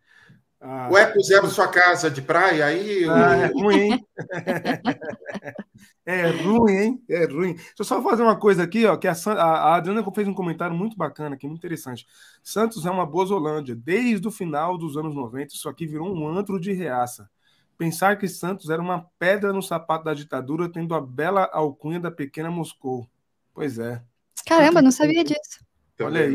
[0.66, 3.04] ah, Ué, puseram sua casa de praia aí?
[3.06, 4.06] Ah, é ruim, hein?
[6.06, 7.04] é ruim, hein?
[7.06, 7.52] É ruim.
[7.52, 10.74] Deixa eu só fazer uma coisa aqui, ó, que a, a Adriana fez um comentário
[10.74, 12.06] muito bacana aqui, muito interessante.
[12.42, 13.76] Santos é uma Bozolândia.
[13.76, 17.28] Desde o final dos anos 90, isso aqui virou um antro de reaça.
[17.76, 22.10] Pensar que Santos era uma pedra no sapato da ditadura, tendo a bela alcunha da
[22.10, 23.06] pequena Moscou.
[23.52, 24.02] Pois é.
[24.46, 25.62] Caramba, não sabia disso.
[26.00, 26.34] Olha aí.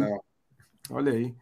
[0.92, 1.36] Olha aí.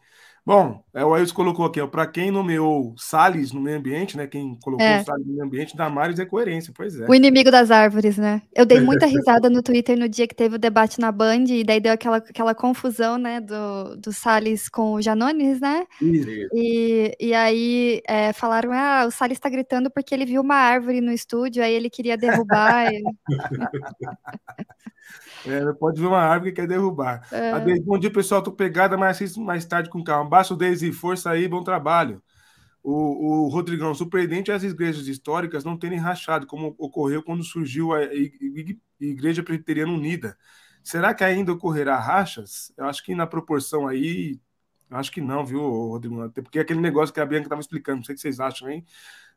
[0.48, 4.28] Bom, é, o Ailson colocou aqui, para quem nomeou Salles no meio ambiente, né?
[4.28, 5.04] Quem colocou é.
[5.04, 7.06] Salles no meio ambiente, Damares é coerência, pois é.
[7.06, 8.42] O inimigo das árvores, né?
[8.56, 11.66] Eu dei muita risada no Twitter no dia que teve o debate na Band, e
[11.66, 15.86] daí deu aquela, aquela confusão, né, do, do Salles com o Janones, né?
[16.02, 16.30] Isso.
[16.54, 21.02] E, e aí é, falaram, ah, o Salles está gritando porque ele viu uma árvore
[21.02, 22.88] no estúdio, aí ele queria derrubar.
[22.96, 23.04] e...
[25.46, 27.22] É, pode ver uma árvore que quer derrubar.
[27.32, 27.80] É.
[27.80, 28.42] bom dia, pessoal.
[28.42, 30.30] Tô pegada, mas assisto mais tarde com calma.
[30.38, 32.22] Baixo Deise, força aí, bom trabalho.
[32.84, 37.92] O, o Rodrigão, surpreendente é as igrejas históricas não terem rachado, como ocorreu quando surgiu
[37.92, 38.02] a
[39.00, 40.38] Igreja Presbiteriana Unida.
[40.84, 42.72] Será que ainda ocorrerá rachas?
[42.78, 44.40] Eu acho que na proporção aí,
[44.92, 46.22] acho que não, viu, Rodrigo?
[46.22, 48.40] Até porque é aquele negócio que a Bianca estava explicando, não sei o que vocês
[48.40, 48.86] acham, hein?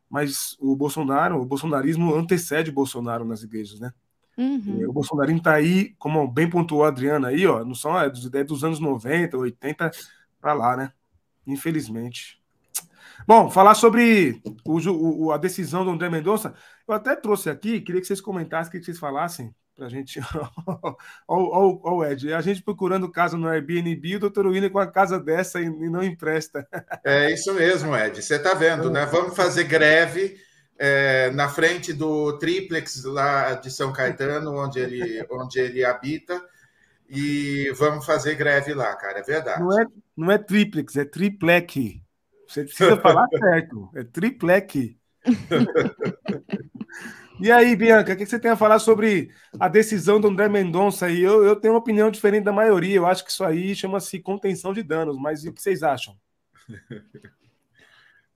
[0.06, 3.90] Mas o Bolsonaro, o bolsonarismo antecede o Bolsonaro nas igrejas, né?
[4.36, 4.86] Uhum.
[4.86, 8.30] O bolsonarismo está aí, como bem pontuou a Adriana aí, ó, não são é dos,
[8.34, 9.90] é dos anos 90, 80
[10.40, 10.92] para lá, né?
[11.46, 12.40] Infelizmente.
[13.26, 16.55] Bom, falar sobre o, o, a decisão do André Mendonça,
[16.88, 20.20] eu até trouxe aqui, queria que vocês comentassem, que vocês falassem para a gente.
[21.26, 25.18] Olha o Ed, a gente procurando casa no Airbnb, o doutor William com a casa
[25.18, 26.66] dessa e, e não empresta.
[27.05, 28.22] É isso mesmo, Ed.
[28.22, 29.07] Você está vendo, né?
[29.07, 30.37] Vamos fazer greve
[30.79, 36.42] é, na frente do triplex lá de São Caetano, onde ele, onde ele habita,
[37.09, 39.61] e vamos fazer greve lá, cara, é verdade.
[39.61, 39.85] Não é,
[40.20, 42.02] não é triplex, é triplec.
[42.46, 44.98] Você precisa falar certo, é triplec.
[47.40, 51.09] e aí, Bianca, o que você tem a falar sobre a decisão do André Mendonça?
[51.09, 52.96] E eu, eu tenho uma opinião diferente da maioria.
[52.96, 56.14] Eu acho que isso aí chama-se contenção de danos, mas o que vocês acham?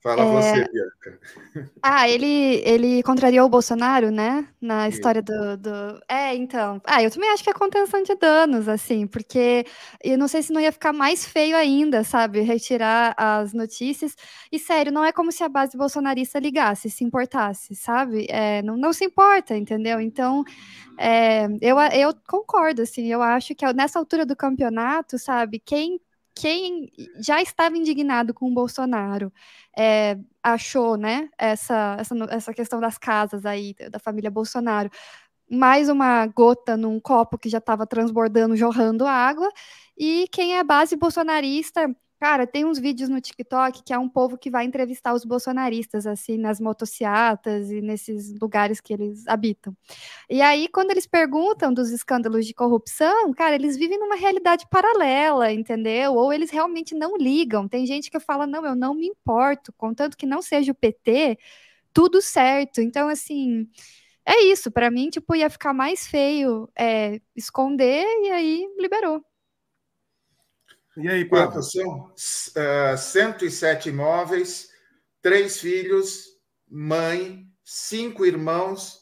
[0.05, 0.27] Fala é...
[0.27, 1.19] você, Bianca.
[1.81, 4.49] Ah, ele, ele contrariou o Bolsonaro, né?
[4.61, 5.71] Na história do, do.
[6.09, 6.81] É, então.
[6.85, 9.64] Ah, eu também acho que é contenção de danos, assim, porque
[10.03, 12.40] eu não sei se não ia ficar mais feio ainda, sabe?
[12.40, 14.17] Retirar as notícias.
[14.51, 18.27] E sério, não é como se a base bolsonarista ligasse, se importasse, sabe?
[18.29, 20.01] É, não, não se importa, entendeu?
[20.01, 20.43] Então,
[20.99, 26.01] é, eu, eu concordo, assim, eu acho que nessa altura do campeonato, sabe, quem
[26.35, 29.33] quem já estava indignado com o Bolsonaro
[29.77, 34.90] é, achou, né, essa, essa, essa questão das casas aí, da família Bolsonaro,
[35.51, 39.49] mais uma gota num copo que já estava transbordando, jorrando água,
[39.97, 41.94] e quem é base bolsonarista
[42.25, 46.07] Cara, tem uns vídeos no TikTok que é um povo que vai entrevistar os bolsonaristas,
[46.07, 49.77] assim, nas motocicletas e nesses lugares que eles habitam.
[50.31, 55.53] E aí, quando eles perguntam dos escândalos de corrupção, cara, eles vivem numa realidade paralela,
[55.53, 56.15] entendeu?
[56.15, 57.69] Ou eles realmente não ligam.
[57.69, 61.37] Tem gente que fala, não, eu não me importo, contanto que não seja o PT,
[61.93, 62.81] tudo certo.
[62.81, 63.69] Então, assim,
[64.27, 64.71] é isso.
[64.71, 69.23] Para mim, tipo, ia ficar mais feio é, esconder e aí liberou.
[70.97, 72.13] E aí, Quantos são?
[72.13, 74.69] Uh, 107 imóveis,
[75.21, 76.27] três filhos,
[76.69, 79.01] mãe, cinco irmãos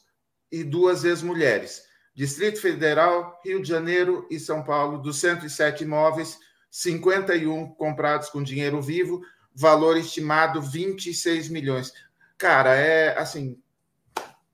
[0.51, 1.83] e duas ex-mulheres.
[2.15, 6.37] Distrito Federal, Rio de Janeiro e São Paulo, dos 107 imóveis,
[6.69, 9.21] 51 comprados com dinheiro vivo,
[9.53, 11.93] valor estimado 26 milhões.
[12.37, 13.59] Cara, é assim.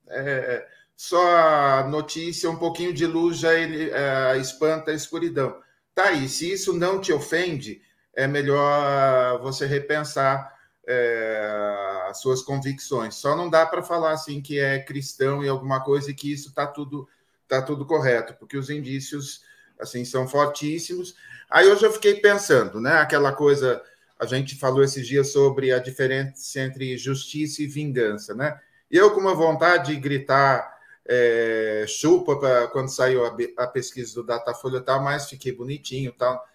[0.08, 5.56] É, só a notícia, um pouquinho de luz já ele, é, espanta a escuridão.
[6.00, 7.82] Tá aí, se isso não te ofende,
[8.16, 10.58] é melhor você repensar
[10.88, 13.16] é, as suas convicções.
[13.16, 16.48] Só não dá para falar assim que é cristão e alguma coisa e que isso
[16.48, 17.06] está tudo
[17.50, 19.42] tá tudo correto, porque os indícios
[19.78, 21.16] assim são fortíssimos.
[21.50, 22.94] Aí hoje eu fiquei pensando, né?
[22.94, 23.84] Aquela coisa
[24.18, 28.58] a gente falou esses dias sobre a diferença entre justiça e vingança, né?
[28.90, 30.79] Eu com uma vontade de gritar
[31.12, 36.14] é, chupa pra, quando saiu a, a, pesquisa do Datafolha e tal, mas fiquei bonitinho
[36.16, 36.46] tal.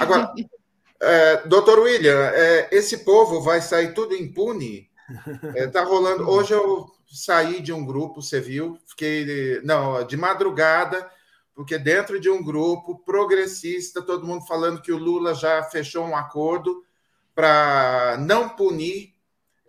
[0.00, 0.34] Agora,
[1.00, 4.90] é, doutor William, é, esse povo vai sair tudo impune?
[5.54, 6.26] É, tá rolando.
[6.28, 8.76] Hoje eu saí de um grupo, você viu?
[8.84, 9.60] Fiquei.
[9.62, 11.08] Não, de madrugada,
[11.54, 16.16] porque dentro de um grupo progressista, todo mundo falando que o Lula já fechou um
[16.16, 16.84] acordo
[17.32, 19.14] para não punir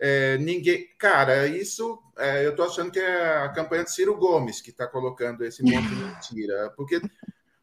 [0.04, 0.88] é, ninguém.
[0.98, 4.84] Cara, isso é, eu estou achando que é a campanha de Ciro Gomes que está
[4.84, 6.72] colocando esse monte de mentira.
[6.76, 7.00] Porque,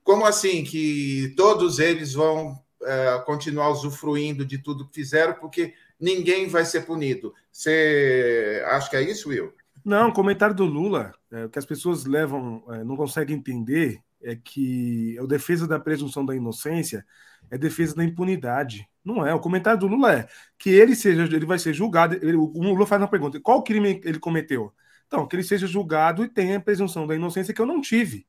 [0.01, 6.47] como assim que todos eles vão é, continuar usufruindo de tudo que fizeram, porque ninguém
[6.47, 7.33] vai ser punido?
[7.51, 9.53] Você acha que é isso, Will?
[9.83, 14.35] Não, comentário do Lula, é, o que as pessoas levam, é, não conseguem entender é
[14.35, 17.05] que a defesa da presunção da inocência
[17.51, 18.87] é defesa da impunidade.
[19.03, 19.33] Não é.
[19.33, 20.27] O comentário do Lula é
[20.57, 22.15] que ele seja, ele vai ser julgado.
[22.15, 24.73] Ele, o Lula faz uma pergunta: qual crime ele cometeu?
[25.07, 28.27] Então, que ele seja julgado e tenha a presunção da inocência que eu não tive.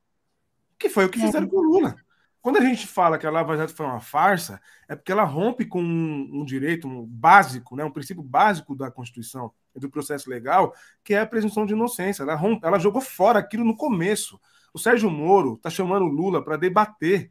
[0.78, 1.26] Que foi o que é.
[1.26, 1.94] fizeram com o Lula.
[2.40, 5.66] Quando a gente fala que a Lava Jato foi uma farsa, é porque ela rompe
[5.66, 10.30] com um, um direito um básico, né, um princípio básico da Constituição e do processo
[10.30, 12.22] legal, que é a presunção de inocência.
[12.22, 14.40] Ela, rompe, ela jogou fora aquilo no começo.
[14.72, 17.30] O Sérgio Moro está chamando o Lula para debater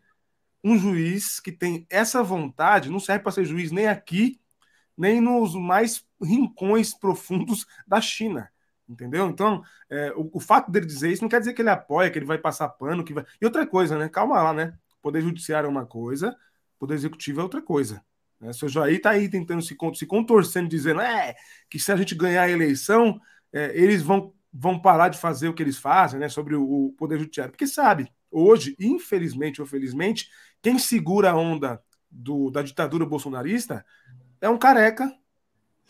[0.63, 4.39] um juiz que tem essa vontade, não serve para ser juiz nem aqui,
[4.97, 8.51] nem nos mais rincões profundos da China.
[8.89, 9.29] Entendeu?
[9.29, 12.17] Então, é, o, o, fato dele dizer isso não quer dizer que ele apoia, que
[12.17, 13.23] ele vai passar pano, que vai.
[13.39, 14.09] E outra coisa, né?
[14.09, 14.73] Calma lá, né?
[14.99, 16.35] Poder judiciário é uma coisa,
[16.79, 18.03] poder executivo é outra coisa.
[18.39, 18.49] Né?
[18.49, 21.35] O seu Jair está aí tentando se, se contorcendo, dizendo é,
[21.69, 23.21] que se a gente ganhar a eleição,
[23.53, 26.27] é, eles vão, vão parar de fazer o que eles fazem, né?
[26.27, 27.51] Sobre o, o poder judiciário.
[27.51, 30.29] Porque sabe, hoje, infelizmente ou felizmente,
[30.61, 33.85] quem segura a onda do, da ditadura bolsonarista
[34.41, 35.11] é um careca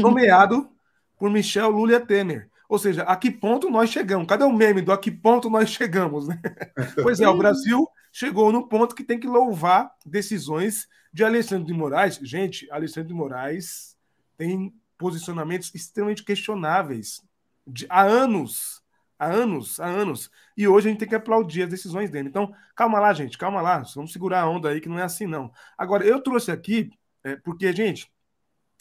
[0.00, 0.70] nomeado
[1.18, 2.48] por Michel Lula Temer.
[2.68, 4.26] Ou seja, a que ponto nós chegamos?
[4.26, 6.28] Cadê o meme do a que ponto nós chegamos?
[6.28, 6.40] Né?
[7.02, 11.72] Pois é, o Brasil chegou no ponto que tem que louvar decisões de Alexandre de
[11.72, 12.18] Moraes.
[12.22, 13.96] Gente, Alexandre de Moraes
[14.36, 17.22] tem posicionamentos extremamente questionáveis
[17.66, 18.82] de, há anos.
[19.18, 20.30] Há anos, há anos.
[20.56, 22.28] E hoje a gente tem que aplaudir as decisões dele.
[22.28, 23.82] Então, calma lá, gente, calma lá.
[23.94, 25.52] Vamos segurar a onda aí, que não é assim, não.
[25.76, 26.90] Agora, eu trouxe aqui,
[27.24, 28.12] é, porque, gente,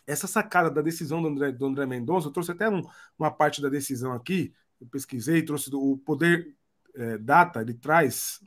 [0.06, 2.82] essa sacada da decisão do André, do André Mendonça, eu trouxe até um,
[3.18, 6.56] uma parte da decisão aqui, eu pesquisei, trouxe do, o Poder
[6.96, 8.40] é, Data, ele traz,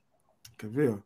[0.56, 1.02] quer ver?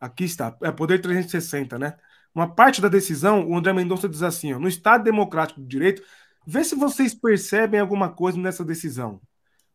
[0.00, 1.96] Aqui está, é Poder 360, né?
[2.34, 6.02] Uma parte da decisão, o André Mendonça diz assim: ó, no Estado Democrático de Direito,
[6.46, 9.20] vê se vocês percebem alguma coisa nessa decisão.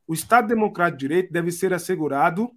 [0.08, 2.49] O Estado Democrático de Direito deve ser assegurado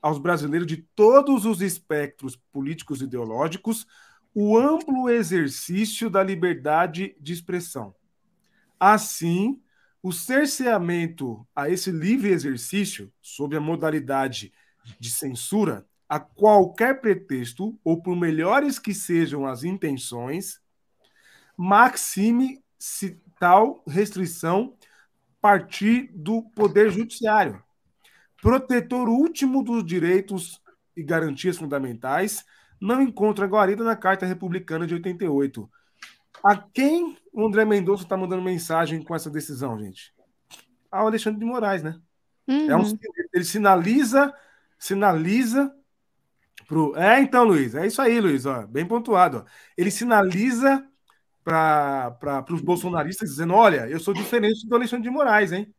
[0.00, 3.86] aos brasileiros de todos os espectros políticos e ideológicos
[4.34, 7.94] o amplo exercício da liberdade de expressão.
[8.80, 9.60] Assim,
[10.02, 14.52] o cerceamento a esse livre exercício, sob a modalidade
[14.98, 20.60] de censura, a qualquer pretexto, ou por melhores que sejam as intenções,
[21.56, 24.76] maxime-se tal restrição
[25.44, 27.62] partir do Poder Judiciário,
[28.40, 30.58] protetor último dos direitos
[30.96, 32.42] e garantias fundamentais,
[32.80, 35.70] não encontra guarida na Carta Republicana de 88.
[36.42, 40.14] A quem o André Mendonça está mandando mensagem com essa decisão, gente?
[40.90, 42.00] Ao Alexandre de Moraes, né?
[42.48, 42.70] Uhum.
[42.70, 42.98] É um,
[43.34, 44.32] ele sinaliza,
[44.78, 45.70] sinaliza
[46.66, 46.96] pro.
[46.96, 49.44] É, então, Luiz, é isso aí, Luiz, ó, bem pontuado.
[49.44, 49.50] Ó.
[49.76, 50.88] Ele sinaliza
[51.44, 55.72] para os bolsonaristas dizendo: olha, eu sou diferente do Alexandre de Moraes, hein?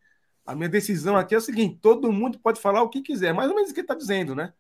[0.46, 3.50] A minha decisão aqui é o seguinte: todo mundo pode falar o que quiser, mais
[3.50, 4.54] ou menos o que ele está dizendo, né?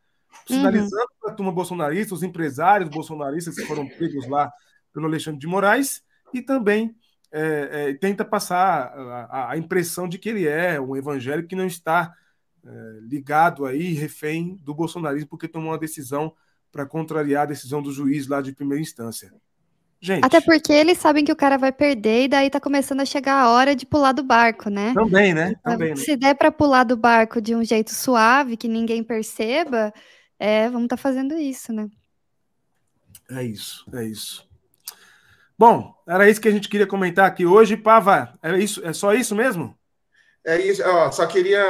[0.45, 1.19] sinalizando uhum.
[1.21, 4.51] para a turma bolsonarista, os empresários bolsonaristas que foram pegos lá
[4.91, 6.03] pelo Alexandre de Moraes,
[6.33, 6.95] e também
[7.31, 8.93] é, é, tenta passar
[9.29, 12.13] a, a, impressão de que ele é um evangélico que não está
[12.65, 16.33] é, ligado aí, refém do bolsonarismo, porque tomou uma decisão
[16.71, 19.33] para contrariar a decisão do juiz lá de primeira instância.
[20.01, 20.23] Gente.
[20.23, 23.39] Até porque eles sabem que o cara vai perder e daí tá começando a chegar
[23.41, 24.93] a hora de pular do barco, né?
[24.93, 25.55] Também, né?
[25.63, 25.95] Também, né?
[25.95, 29.93] Se der para pular do barco de um jeito suave, que ninguém perceba,
[30.37, 31.87] é, vamos estar tá fazendo isso, né?
[33.31, 34.47] É isso, é isso.
[35.57, 38.37] Bom, era isso que a gente queria comentar aqui hoje, Pava.
[38.43, 39.75] É isso, é só isso mesmo?
[40.45, 40.83] É isso.
[40.85, 41.63] Ó, só queria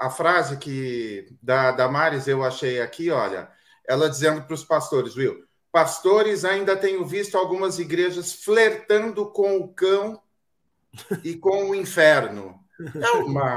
[0.00, 3.48] a frase que da Damares eu achei aqui, olha,
[3.86, 5.46] ela dizendo para os pastores, viu?
[5.70, 10.20] Pastores, ainda tenho visto algumas igrejas flertando com o cão
[11.22, 12.58] e com o inferno.
[12.94, 13.56] É uma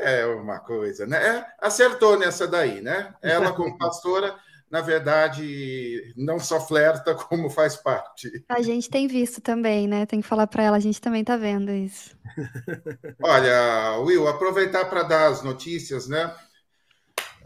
[0.00, 1.38] é uma coisa, né?
[1.38, 3.14] É, acertou nessa daí, né?
[3.22, 4.34] Ela, como pastora,
[4.70, 8.44] na verdade, não só flerta, como faz parte.
[8.48, 10.06] A gente tem visto também, né?
[10.06, 12.16] Tem que falar para ela, a gente também está vendo isso.
[13.22, 16.34] Olha, Will, aproveitar para dar as notícias, né?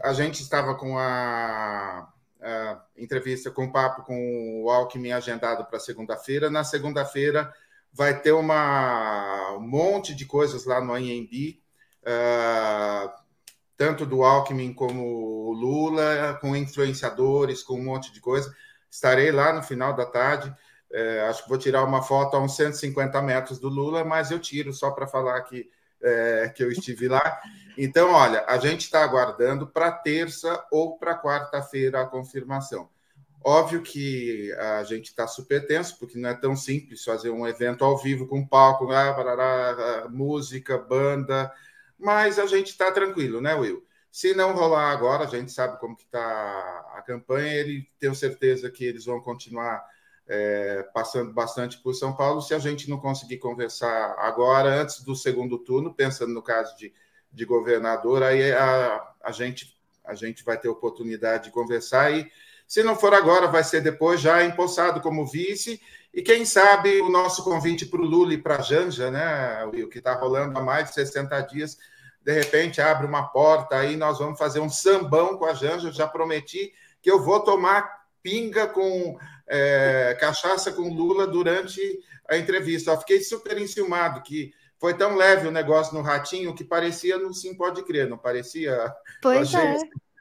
[0.03, 2.07] A gente estava com a,
[2.45, 6.49] a entrevista com papo com o Alckmin agendado para segunda-feira.
[6.49, 7.51] Na segunda-feira
[7.91, 11.59] vai ter uma, um monte de coisas lá no ANB
[12.05, 13.09] uh,
[13.77, 18.55] tanto do Alckmin como Lula, com influenciadores, com um monte de coisa.
[18.89, 20.53] Estarei lá no final da tarde.
[20.91, 24.39] É, acho que vou tirar uma foto a uns 150 metros do Lula, mas eu
[24.39, 25.69] tiro só para falar que,
[26.01, 27.41] é, que eu estive lá.
[27.77, 32.89] Então, olha, a gente está aguardando para terça ou para quarta-feira a confirmação.
[33.43, 37.85] Óbvio que a gente está super tenso, porque não é tão simples fazer um evento
[37.85, 41.53] ao vivo com palco, ah, barará, música, banda,
[41.97, 43.85] mas a gente está tranquilo, né, Will?
[44.11, 48.71] Se não rolar agora, a gente sabe como que está a campanha, ele tenho certeza
[48.71, 49.85] que eles vão continuar
[50.27, 52.41] é, passando bastante por São Paulo.
[52.41, 56.93] Se a gente não conseguir conversar agora, antes do segundo turno, pensando no caso de,
[57.35, 62.31] de governador, aí a, a, gente, a gente vai ter oportunidade de conversar e
[62.67, 65.79] se não for agora, vai ser depois, já empossado como vice.
[66.13, 69.87] E quem sabe o nosso convite para o Lula e para a Janja, né, o
[69.87, 71.77] que está rolando há mais de 60 dias,
[72.23, 75.91] de repente abre uma porta aí, nós vamos fazer um sambão com a Janja.
[75.91, 81.79] Já prometi que eu vou tomar pinga com é, cachaça com Lula durante
[82.27, 82.91] a entrevista.
[82.91, 84.51] Eu fiquei super enciumado que
[84.85, 88.93] foi tão leve o negócio no ratinho que parecia no Sim Pode Crer, não parecia?
[89.19, 89.77] Pois é.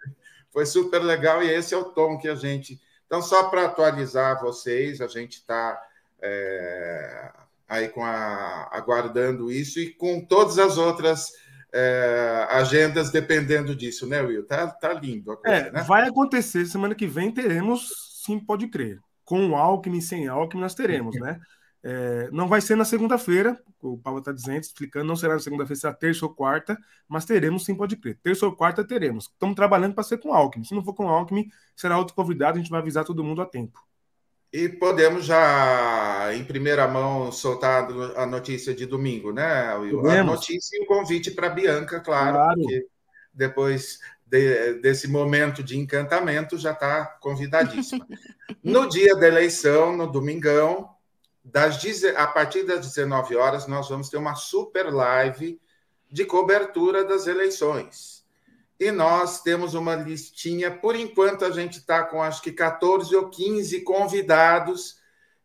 [0.50, 2.80] Foi super legal e esse é o tom que a gente.
[3.04, 5.78] Então, só para atualizar vocês, a gente está
[6.22, 7.30] é,
[7.68, 11.30] aí com a, aguardando isso e com todas as outras
[11.70, 14.46] é, agendas dependendo disso, né, Will?
[14.46, 15.82] Tá, tá lindo a coisa, é, né?
[15.82, 18.98] Vai acontecer, semana que vem teremos, sim, pode crer.
[19.26, 21.38] Com o Alckmin, sem Alckmin, nós teremos, né?
[21.86, 25.78] É, não vai ser na segunda-feira, o Paulo está dizendo, explicando, não será na segunda-feira,
[25.78, 28.18] será terça ou quarta, mas teremos sim, pode crer.
[28.22, 29.24] Terça ou quarta teremos.
[29.24, 30.64] Estamos trabalhando para ser com Alckmin.
[30.64, 33.46] Se não for com Alckmin, será outro convidado, a gente vai avisar todo mundo a
[33.46, 33.78] tempo.
[34.50, 40.00] E podemos já, em primeira mão, soltar a notícia de domingo, né, Will?
[40.00, 40.20] Podemos.
[40.20, 42.86] A notícia e o convite para Bianca, claro, claro, porque
[43.34, 48.06] depois de, desse momento de encantamento já está convidadíssima.
[48.64, 50.93] no dia da eleição, no domingão,
[51.44, 51.78] das,
[52.16, 55.60] a partir das 19 horas, nós vamos ter uma super live
[56.10, 58.24] de cobertura das eleições.
[58.80, 63.28] E nós temos uma listinha, por enquanto a gente está com acho que 14 ou
[63.28, 64.98] 15 convidados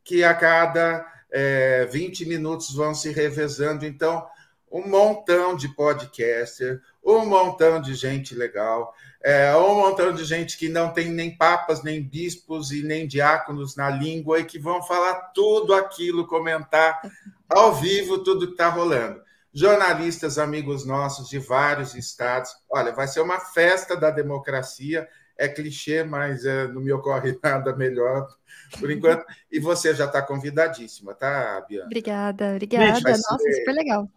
[0.04, 3.86] que a cada é, 20 minutos vão se revezando.
[3.86, 4.26] Então,
[4.72, 10.70] um montão de podcaster, um montão de gente legal, é, um montão de gente que
[10.70, 15.32] não tem nem papas, nem bispos e nem diáconos na língua e que vão falar
[15.34, 17.02] tudo aquilo, comentar
[17.48, 19.22] ao vivo tudo que está rolando.
[19.54, 22.52] Jornalistas, amigos nossos de vários estados.
[22.72, 25.08] Olha, vai ser uma festa da democracia.
[25.38, 28.28] É clichê, mas é, não me ocorre nada melhor
[28.80, 29.26] por enquanto.
[29.52, 31.86] E você já está convidadíssima, tá, Bianca?
[31.88, 32.96] Obrigada, obrigada.
[32.96, 33.54] Gente, Nossa, ser...
[33.54, 34.10] super legal.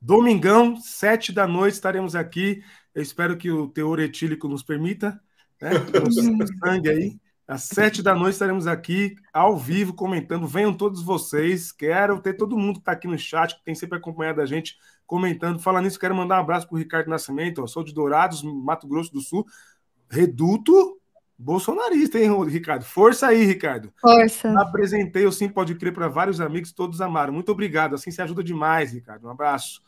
[0.00, 2.62] Domingão, sete da noite, estaremos aqui.
[2.96, 5.20] Eu espero que o teor etílico nos permita,
[5.60, 5.70] né?
[6.08, 7.20] O sangue aí.
[7.46, 10.46] Às sete da noite estaremos aqui, ao vivo, comentando.
[10.46, 11.70] Venham todos vocês.
[11.70, 14.78] Quero ter todo mundo que está aqui no chat, que tem sempre acompanhado a gente,
[15.06, 15.60] comentando.
[15.60, 17.62] Falando nisso, quero mandar um abraço para o Ricardo Nascimento.
[17.62, 17.66] Ó.
[17.66, 19.46] Sou de Dourados, Mato Grosso do Sul.
[20.08, 20.98] Reduto
[21.38, 22.82] bolsonarista, hein, Ricardo?
[22.82, 23.92] Força aí, Ricardo.
[24.00, 24.58] Força.
[24.58, 27.34] Apresentei o Sim Pode Crer para vários amigos, todos amaram.
[27.34, 29.26] Muito obrigado, assim se ajuda demais, Ricardo.
[29.26, 29.82] Um abraço.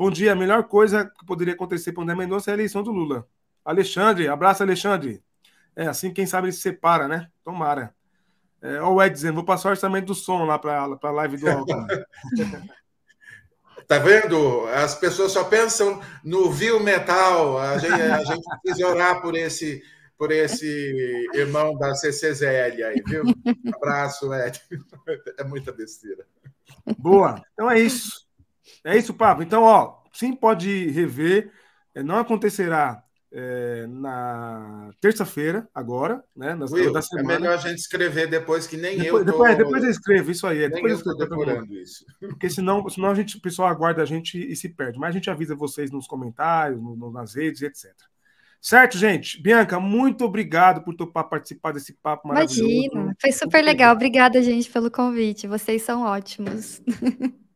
[0.00, 0.32] Bom dia.
[0.32, 3.28] A melhor coisa que poderia acontecer para o André Mendonça é a eleição do Lula.
[3.62, 5.22] Alexandre, abraço, Alexandre.
[5.76, 7.28] É assim, quem sabe ele se separa, né?
[7.44, 7.94] Tomara.
[8.62, 11.36] É, olha o Ed dizendo, vou passar o orçamento do som lá para a live
[11.36, 11.86] do Alckmin.
[13.86, 14.68] Tá vendo?
[14.68, 17.58] As pessoas só pensam no viu metal.
[17.58, 19.82] A gente, a gente precisa orar por esse
[20.16, 23.24] por esse irmão da CCZL aí, viu?
[23.74, 24.60] Abraço, Ed.
[25.36, 26.24] É muita besteira.
[26.96, 27.44] Boa.
[27.52, 28.29] Então é isso.
[28.84, 29.42] É isso, Pablo.
[29.42, 31.52] Então, ó, sim, pode rever.
[31.94, 33.02] É, não acontecerá
[33.32, 36.54] é, na terça-feira, agora, né?
[36.54, 37.34] Nas, Will, da semana.
[37.34, 39.32] É melhor a gente escrever depois que nem depois, eu.
[39.32, 39.38] Tô...
[39.38, 40.64] Depois, depois eu escrevo, isso aí.
[40.64, 42.04] É, depois eu estou decorando isso.
[42.18, 44.98] Porque senão, senão a gente, o pessoal aguarda a gente e se perde.
[44.98, 47.92] Mas a gente avisa vocês nos comentários, no, nas redes, etc.
[48.60, 49.40] Certo, gente?
[49.40, 52.62] Bianca, muito obrigado por topar participar desse papo maravilhoso.
[52.62, 53.94] Imagina, foi super legal.
[53.94, 55.46] Obrigada, gente, pelo convite.
[55.46, 56.82] Vocês são ótimos.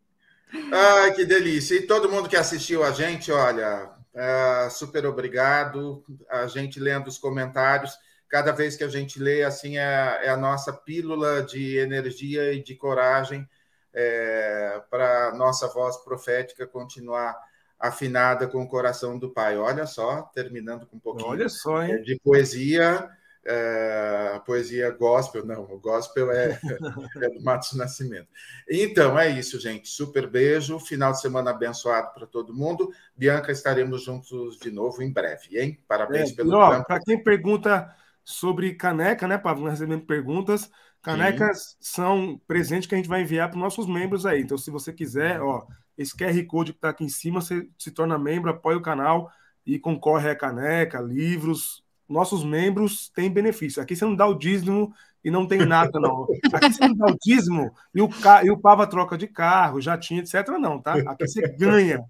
[0.73, 1.77] Ai, que delícia.
[1.77, 6.05] E todo mundo que assistiu a gente, olha, é, super obrigado.
[6.31, 7.97] A gente lendo os comentários.
[8.29, 12.63] Cada vez que a gente lê, assim, é, é a nossa pílula de energia e
[12.63, 13.49] de coragem
[13.93, 17.37] é, para nossa voz profética continuar
[17.79, 19.57] afinada com o coração do Pai.
[19.57, 23.09] Olha só, terminando com um pouquinho só, de poesia,
[23.47, 26.59] é, poesia gospel, não, o gospel é,
[27.23, 28.29] é do Matos Nascimento.
[28.69, 29.89] Então, é isso, gente.
[29.89, 32.91] Super beijo, final de semana abençoado para todo mundo.
[33.17, 35.79] Bianca, estaremos juntos de novo em breve, hein?
[35.87, 36.51] Parabéns é, pelo
[36.85, 39.69] Para quem pergunta sobre caneca, né, Pablo?
[39.69, 40.71] Recebendo perguntas.
[41.03, 41.77] Canecas Sim.
[41.81, 44.41] são presentes que a gente vai enviar para os nossos membros aí.
[44.41, 45.67] Então, se você quiser, ó,
[45.99, 49.31] esse QR Code que está aqui em cima, você se torna membro, apoia o canal
[49.67, 51.84] e concorre a caneca, livros.
[52.15, 53.83] Nossos membros têm benefício.
[53.83, 54.95] Aqui você não dá o dízimo
[55.25, 56.29] e não tem nada, não.
[56.53, 58.09] Aqui você não dá o dízimo e o,
[58.45, 60.47] e o Pava troca de carro, jatinho, etc.
[60.61, 60.95] Não, tá?
[60.95, 62.05] Aqui você ganha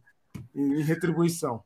[0.54, 1.62] em retribuição.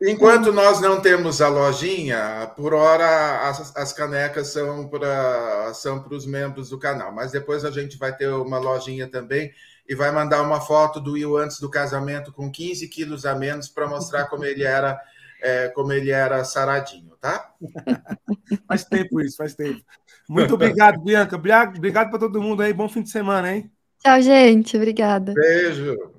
[0.00, 6.26] Enquanto nós não temos a lojinha, por hora as, as canecas são para são os
[6.26, 9.52] membros do canal, mas depois a gente vai ter uma lojinha também
[9.86, 13.68] e vai mandar uma foto do Will antes do casamento com 15 quilos a menos
[13.68, 14.98] para mostrar como ele era
[15.40, 17.54] é, como ele era saradinho, tá?
[18.68, 19.80] faz tempo isso, faz tempo.
[20.28, 21.36] Muito obrigado, Bianca.
[21.36, 22.72] Obrigado para todo mundo aí.
[22.72, 23.70] Bom fim de semana, hein?
[23.98, 24.76] Tchau, gente.
[24.76, 25.34] Obrigada.
[25.34, 26.15] Beijo.